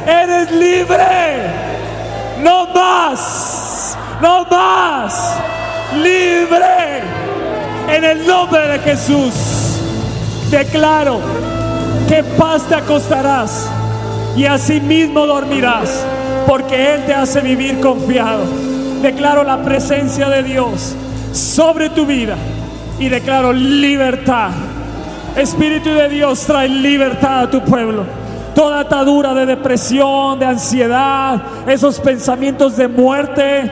[0.06, 1.56] eres libre.
[2.42, 5.36] No más, no más,
[5.94, 7.02] libre.
[7.88, 9.32] En el nombre de Jesús,
[10.50, 11.20] declaro
[12.08, 13.68] que paz te acostarás
[14.36, 16.04] y asimismo dormirás,
[16.46, 18.75] porque Él te hace vivir confiado.
[19.02, 20.94] Declaro la presencia de Dios
[21.32, 22.36] sobre tu vida
[22.98, 24.50] y declaro libertad.
[25.36, 28.04] Espíritu de Dios trae libertad a tu pueblo.
[28.54, 33.70] Toda atadura de depresión, de ansiedad, esos pensamientos de muerte,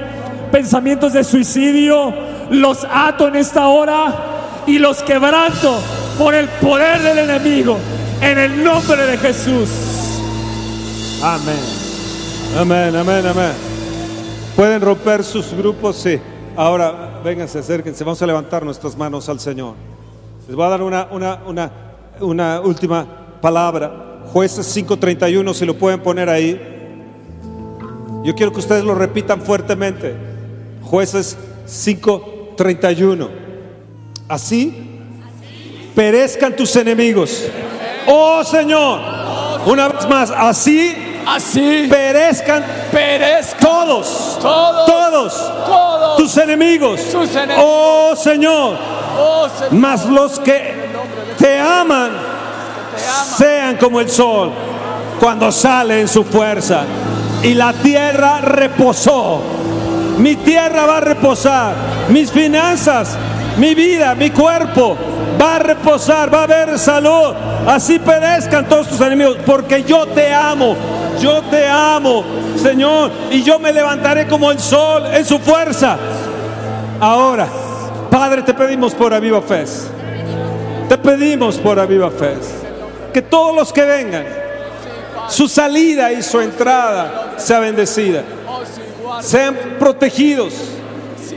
[0.53, 2.13] pensamientos de suicidio,
[2.51, 4.15] los ato en esta hora
[4.67, 5.81] y los quebranto
[6.19, 7.79] por el poder del enemigo.
[8.21, 9.71] En el nombre de Jesús.
[11.23, 11.85] Amén.
[12.59, 13.74] Amén, amén, amén.
[14.57, 15.97] ¿Pueden romper sus grupos?
[15.97, 16.21] Sí.
[16.55, 18.05] Ahora, vénganse, acérquense.
[18.05, 19.75] Vamos a levantar nuestras manos al Señor.
[20.47, 21.73] Les voy a dar una, una, una,
[22.21, 23.05] una última
[23.41, 24.23] palabra.
[24.33, 26.61] Jueces 5.31, si lo pueden poner ahí.
[28.23, 30.15] Yo quiero que ustedes lo repitan fuertemente.
[30.83, 31.37] Jueces
[31.67, 33.29] 5.31.
[34.29, 35.01] Así
[35.97, 37.49] perezcan tus enemigos.
[38.07, 39.01] Oh Señor.
[39.67, 40.95] Una vez más, así
[41.27, 44.87] Así perezcan perezcan todos, Todos.
[44.87, 47.01] todos, todos tus enemigos.
[47.59, 48.77] Oh Señor,
[49.17, 50.75] Oh, Señor, mas los que
[51.39, 52.11] te aman
[53.37, 54.53] sean como el sol
[55.21, 56.83] cuando sale en su fuerza.
[57.43, 59.41] Y la tierra reposó.
[60.19, 61.75] Mi tierra va a reposar.
[62.09, 63.17] Mis finanzas,
[63.59, 64.97] mi vida, mi cuerpo
[65.41, 66.33] va a reposar.
[66.33, 67.35] Va a haber salud.
[67.67, 69.37] Así perezcan todos tus enemigos.
[69.45, 70.75] Porque yo te amo.
[71.21, 72.25] Yo te amo,
[72.61, 73.11] Señor.
[73.31, 75.97] Y yo me levantaré como el sol en su fuerza.
[77.01, 77.49] Ahora,
[78.11, 79.65] Padre, te pedimos por Aviva Fe.
[80.89, 82.35] Te pedimos por Aviva Fe.
[83.13, 84.25] Que todos los que vengan,
[85.29, 88.23] su salida y su entrada sea bendecida.
[89.21, 90.55] Sean protegidos.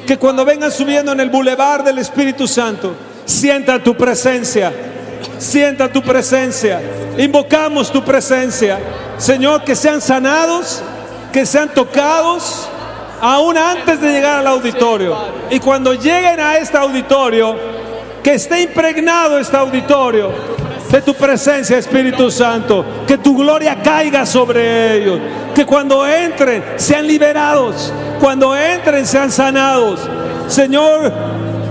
[0.05, 2.93] Que cuando vengan subiendo en el bulevar del Espíritu Santo,
[3.25, 4.71] sientan tu presencia.
[5.37, 6.81] Sientan tu presencia.
[7.17, 8.79] Invocamos tu presencia.
[9.17, 10.81] Señor, que sean sanados,
[11.31, 12.67] que sean tocados,
[13.21, 15.15] aún antes de llegar al auditorio.
[15.49, 17.55] Y cuando lleguen a este auditorio,
[18.23, 20.31] que esté impregnado este auditorio
[20.91, 25.19] de tu presencia, Espíritu Santo, que tu gloria caiga sobre ellos,
[25.53, 29.99] que cuando entren sean liberados, cuando entren sean sanados.
[30.47, 31.11] Señor,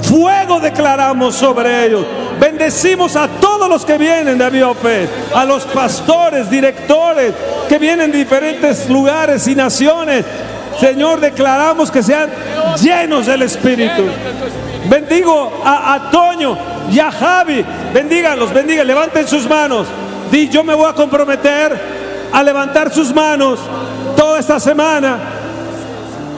[0.03, 2.05] fuego declaramos sobre ellos.
[2.41, 7.32] Bendecimos a todos los que vienen de Biopet, a los pastores, directores
[7.68, 10.24] que vienen de diferentes lugares y naciones.
[10.78, 12.30] Señor, declaramos que sean
[12.80, 14.03] llenos del Espíritu.
[14.89, 16.11] Bendigo a, a
[16.91, 17.64] y a Javi.
[17.93, 19.87] Bendíganlos, bendigan, levanten sus manos.
[20.30, 21.76] Di, yo me voy a comprometer
[22.32, 23.59] a levantar sus manos
[24.16, 25.18] toda esta semana.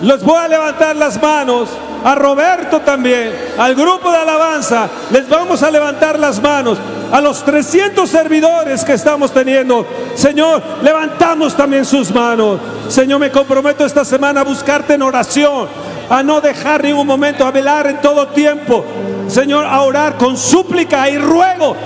[0.02, 1.68] Les voy a levantar las manos.
[2.04, 6.78] A Roberto también, al grupo de alabanza, les vamos a levantar las manos.
[7.10, 12.60] A los 300 servidores que estamos teniendo, Señor, levantamos también sus manos.
[12.88, 15.68] Señor, me comprometo esta semana a buscarte en oración,
[16.10, 18.84] a no dejar ningún momento, a velar en todo tiempo.
[19.26, 21.76] Señor, a orar con súplica y ruego.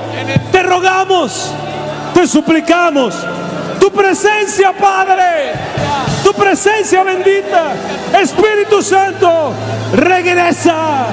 [0.51, 1.53] Te rogamos,
[2.15, 3.15] te suplicamos.
[3.83, 5.55] Tu presencia, Padre.
[6.22, 7.72] Tu presencia bendita.
[8.16, 9.53] Espíritu Santo,
[9.93, 11.07] regresa.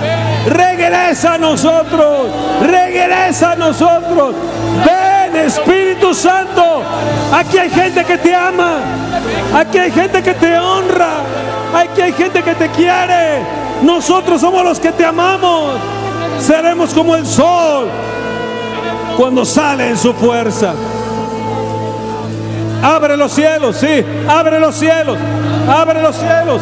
[0.45, 2.27] Regresa a nosotros.
[2.61, 4.35] Regresa a nosotros.
[4.85, 6.83] Ven, Espíritu Santo.
[7.33, 8.81] Aquí hay gente que te ama.
[9.55, 11.23] Aquí hay gente que te honra.
[11.73, 13.41] Aquí hay gente que te quiere.
[13.81, 15.71] Nosotros somos los que te amamos.
[16.39, 17.89] Seremos como el sol
[19.17, 20.75] cuando sale en su fuerza.
[22.81, 25.17] Abre los cielos, sí, abre los cielos,
[25.67, 26.61] abre los cielos.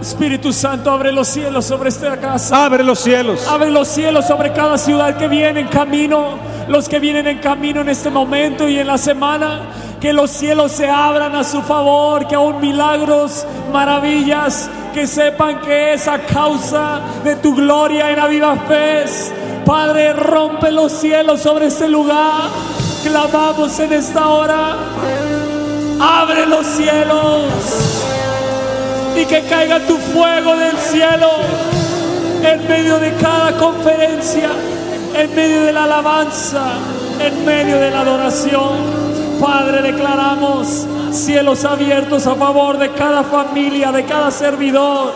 [0.00, 2.66] Espíritu Santo, abre los cielos sobre esta casa.
[2.66, 3.46] Abre los cielos.
[3.48, 7.80] Abre los cielos sobre cada ciudad que viene en camino, los que vienen en camino
[7.80, 9.62] en este momento y en la semana.
[10.00, 15.94] Que los cielos se abran a su favor, que aún milagros, maravillas, que sepan que
[15.94, 19.04] es a causa de tu gloria en la viva fe.
[19.64, 22.50] Padre, rompe los cielos sobre este lugar.
[23.02, 24.76] Clamamos en esta hora.
[26.00, 27.44] Abre los cielos
[29.16, 31.30] y que caiga tu fuego del cielo
[32.42, 34.50] en medio de cada conferencia,
[35.14, 36.72] en medio de la alabanza,
[37.20, 39.04] en medio de la adoración.
[39.40, 45.12] Padre, declaramos cielos abiertos a favor de cada familia, de cada servidor,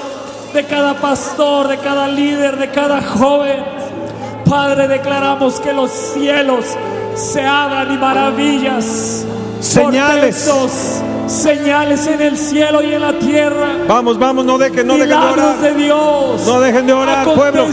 [0.55, 3.78] de cada pastor, de cada líder, de cada joven.
[4.49, 6.65] Padre, declaramos que los cielos
[7.15, 9.25] se abran y maravillas,
[9.61, 10.37] Señales.
[10.49, 13.69] portentos, señales en el cielo y en la tierra.
[13.87, 15.57] Vamos, vamos, no dejen, no dejen de orar.
[15.59, 16.47] de Dios.
[16.47, 17.67] No dejen de orar, pueblo.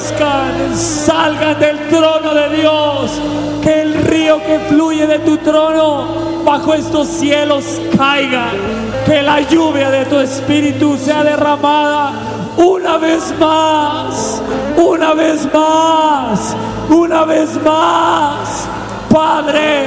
[0.76, 3.12] Salgan del trono de Dios.
[3.64, 6.08] Que el río que fluye de tu trono
[6.44, 7.64] bajo estos cielos
[7.98, 8.48] caiga.
[9.06, 12.12] Que la lluvia de tu espíritu sea derramada
[12.58, 14.42] una vez más.
[14.78, 16.56] Una vez más.
[16.90, 18.68] Una vez más.
[19.10, 19.86] Padre,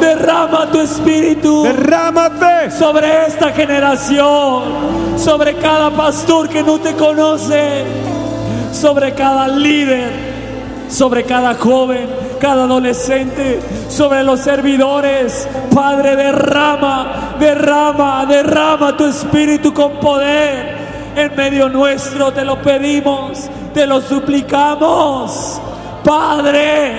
[0.00, 2.70] derrama tu espíritu Derrámate.
[2.70, 4.62] sobre esta generación,
[5.18, 7.84] sobre cada pastor que no te conoce,
[8.72, 10.10] sobre cada líder,
[10.88, 12.08] sobre cada joven,
[12.40, 13.60] cada adolescente,
[13.90, 15.46] sobre los servidores.
[15.74, 20.79] Padre, derrama, derrama, derrama tu espíritu con poder.
[21.16, 25.60] En medio nuestro te lo pedimos, te lo suplicamos.
[26.04, 26.92] Padre,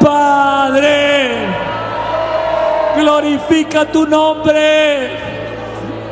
[0.00, 1.30] Padre,
[2.96, 5.10] glorifica tu nombre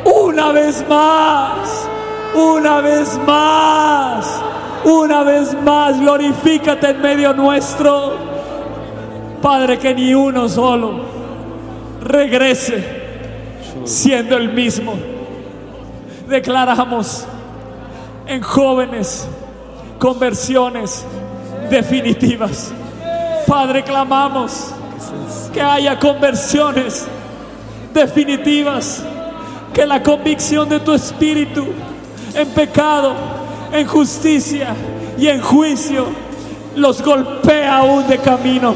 [0.05, 1.87] una vez más,
[2.33, 4.41] una vez más,
[4.83, 8.13] una vez más, glorifícate en medio nuestro.
[9.41, 11.01] Padre, que ni uno solo
[12.01, 12.83] regrese
[13.83, 15.14] siendo el mismo.
[16.27, 17.25] Declaramos
[18.25, 19.27] en jóvenes
[19.99, 21.05] conversiones
[21.69, 22.71] definitivas.
[23.47, 24.71] Padre, clamamos
[25.53, 27.05] que haya conversiones
[27.93, 29.03] definitivas,
[29.73, 31.65] que la convicción de tu espíritu
[32.33, 33.13] en pecado,
[33.71, 34.75] en justicia
[35.17, 36.07] y en juicio
[36.75, 38.73] los golpea aún de camino,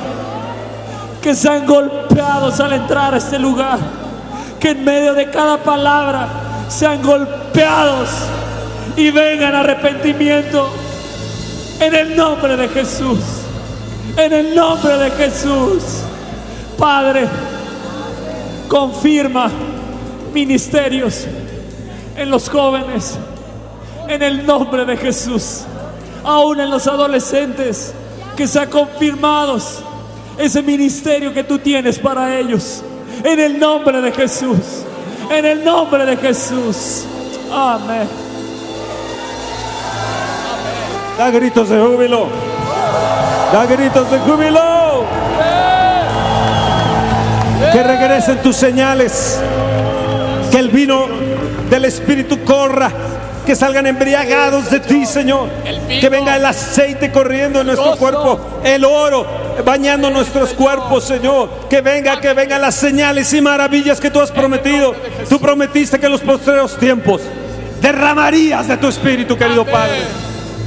[1.22, 3.80] que sean golpeados al entrar a este lugar,
[4.60, 8.10] que en medio de cada palabra sean golpeados
[8.96, 10.70] y vengan arrepentimiento
[11.80, 13.20] en el nombre de Jesús.
[14.16, 15.84] En el nombre de Jesús.
[16.78, 17.28] Padre,
[18.68, 19.50] confirma
[20.34, 21.26] ministerios
[22.16, 23.18] en los jóvenes.
[24.08, 25.62] En el nombre de Jesús.
[26.24, 27.94] Aún en los adolescentes.
[28.36, 29.80] Que sean confirmados
[30.38, 32.84] ese ministerio que tú tienes para ellos.
[33.24, 34.86] En el nombre de Jesús.
[35.30, 37.06] En el nombre de Jesús.
[37.52, 38.08] Amén.
[41.18, 42.28] Da gritos de júbilo.
[43.52, 45.06] Da gritos de júbilo.
[47.72, 49.40] Que regresen tus señales.
[50.52, 51.06] Que el vino
[51.70, 52.92] del Espíritu corra.
[53.50, 55.50] Que salgan embriagados de ti, Señor.
[56.00, 58.40] Que venga el aceite corriendo en nuestro cuerpo.
[58.64, 59.26] El oro
[59.66, 61.50] bañando nuestros cuerpos, Señor.
[61.68, 64.94] Que venga, que vengan las señales y maravillas que tú has prometido.
[65.28, 67.24] Tú prometiste que en los postreros tiempos
[67.82, 70.04] derramarías de tu Espíritu, querido Padre.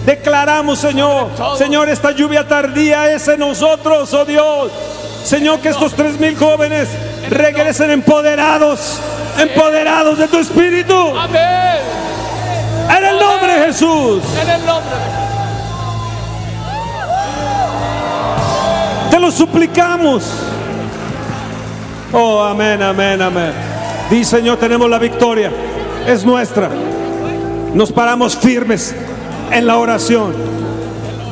[0.04, 4.72] Declaramos, Señor, Señor, esta lluvia tardía es en nosotros, oh Dios.
[5.24, 6.88] Señor, que estos tres mil jóvenes
[7.30, 8.98] regresen empoderados,
[9.38, 11.16] empoderados de tu espíritu.
[11.16, 11.41] Amén.
[12.96, 14.22] En el nombre de Jesús.
[14.40, 15.22] En el nombre de
[19.10, 20.24] Te lo suplicamos.
[22.12, 23.52] Oh, amén, amén, amén.
[24.10, 25.50] Di, Señor, tenemos la victoria.
[26.06, 26.68] Es nuestra.
[27.72, 28.94] Nos paramos firmes
[29.50, 30.34] en la oración.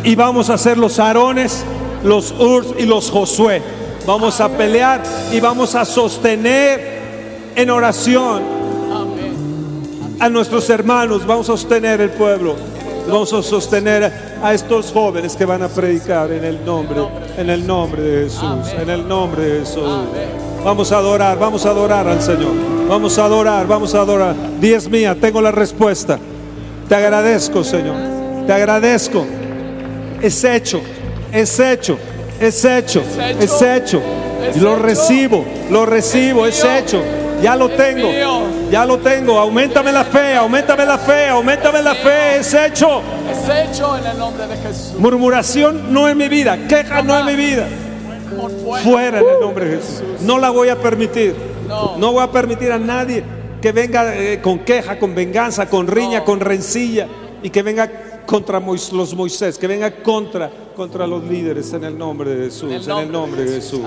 [0.04, 1.64] Y vamos a ser los Aarones,
[2.04, 3.62] los Urs y los Josué.
[4.06, 7.00] Vamos a pelear y vamos a sostener
[7.54, 8.59] en oración
[10.20, 11.26] a nuestros hermanos.
[11.26, 12.54] Vamos a sostener el pueblo.
[13.08, 14.12] Vamos a sostener
[14.42, 17.00] a estos jóvenes que van a predicar en el nombre,
[17.36, 19.90] en el nombre de Jesús, en el nombre de Jesús.
[20.62, 22.52] Vamos a adorar, vamos a adorar al Señor.
[22.88, 24.34] Vamos a adorar, vamos a adorar.
[24.60, 26.18] Diez mía, tengo la respuesta.
[26.88, 27.96] Te agradezco, Señor.
[28.46, 29.26] Te agradezco.
[30.20, 30.80] Es hecho,
[31.32, 31.96] es hecho,
[32.38, 33.02] es hecho,
[33.40, 34.02] es hecho.
[34.42, 34.82] Es Lo hecho.
[34.82, 37.02] recibo, lo recibo, es hecho.
[37.42, 38.08] Ya lo Es tengo,
[38.70, 39.38] ya lo tengo.
[39.38, 42.36] Aumentame la fe, aumentame la fe, aumentame la fe.
[42.38, 43.02] Es hecho.
[43.30, 44.94] Es hecho en el nombre de Jesús.
[44.98, 47.66] Murmuración no en mi vida, queja no en mi vida.
[48.84, 49.20] Fuera.
[49.20, 50.02] En el nombre de Jesús.
[50.22, 51.34] No la voy a permitir.
[51.68, 52.12] No.
[52.12, 53.22] Voy a permitir a nadie
[53.60, 57.06] que venga eh, con queja, con venganza, con riña, con rencilla
[57.42, 57.90] y que venga
[58.26, 62.72] contra Mois- los Moisés, que venga contra contra los líderes en el nombre de Jesús,
[62.88, 63.80] en el nombre de Jesús.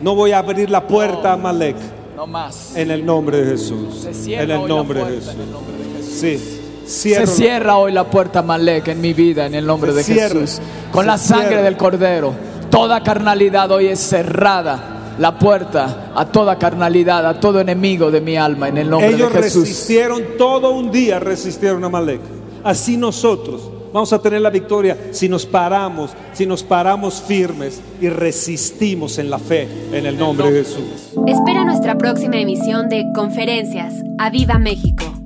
[0.00, 1.76] No voy a abrir la puerta a Malek
[2.20, 2.76] No más.
[2.76, 3.94] en el nombre de Jesús.
[4.02, 5.32] Se cierra En el hoy la nombre de Jesús.
[5.32, 6.14] en el nombre de Jesús.
[6.20, 6.38] Sí.
[6.84, 10.38] Se Cierro cierra hoy la puerta Malek en mi vida en el nombre de cierra.
[10.40, 10.60] Jesús.
[10.92, 11.62] Con la sangre cierra.
[11.62, 12.34] del Cordero.
[12.70, 15.14] Toda carnalidad hoy es cerrada.
[15.18, 19.32] La puerta a toda carnalidad, a todo enemigo de mi alma en el nombre Ellos
[19.32, 19.62] de Jesús.
[19.62, 22.20] resistieron todo un día, resistieron a Malek.
[22.62, 23.62] Así nosotros
[23.92, 29.30] vamos a tener la victoria si nos paramos, si nos paramos firmes y resistimos en
[29.30, 31.12] la fe en el nombre de Jesús.
[31.26, 33.94] Espera nuestra próxima emisión de Conferencias.
[34.18, 35.19] ¡A Viva México!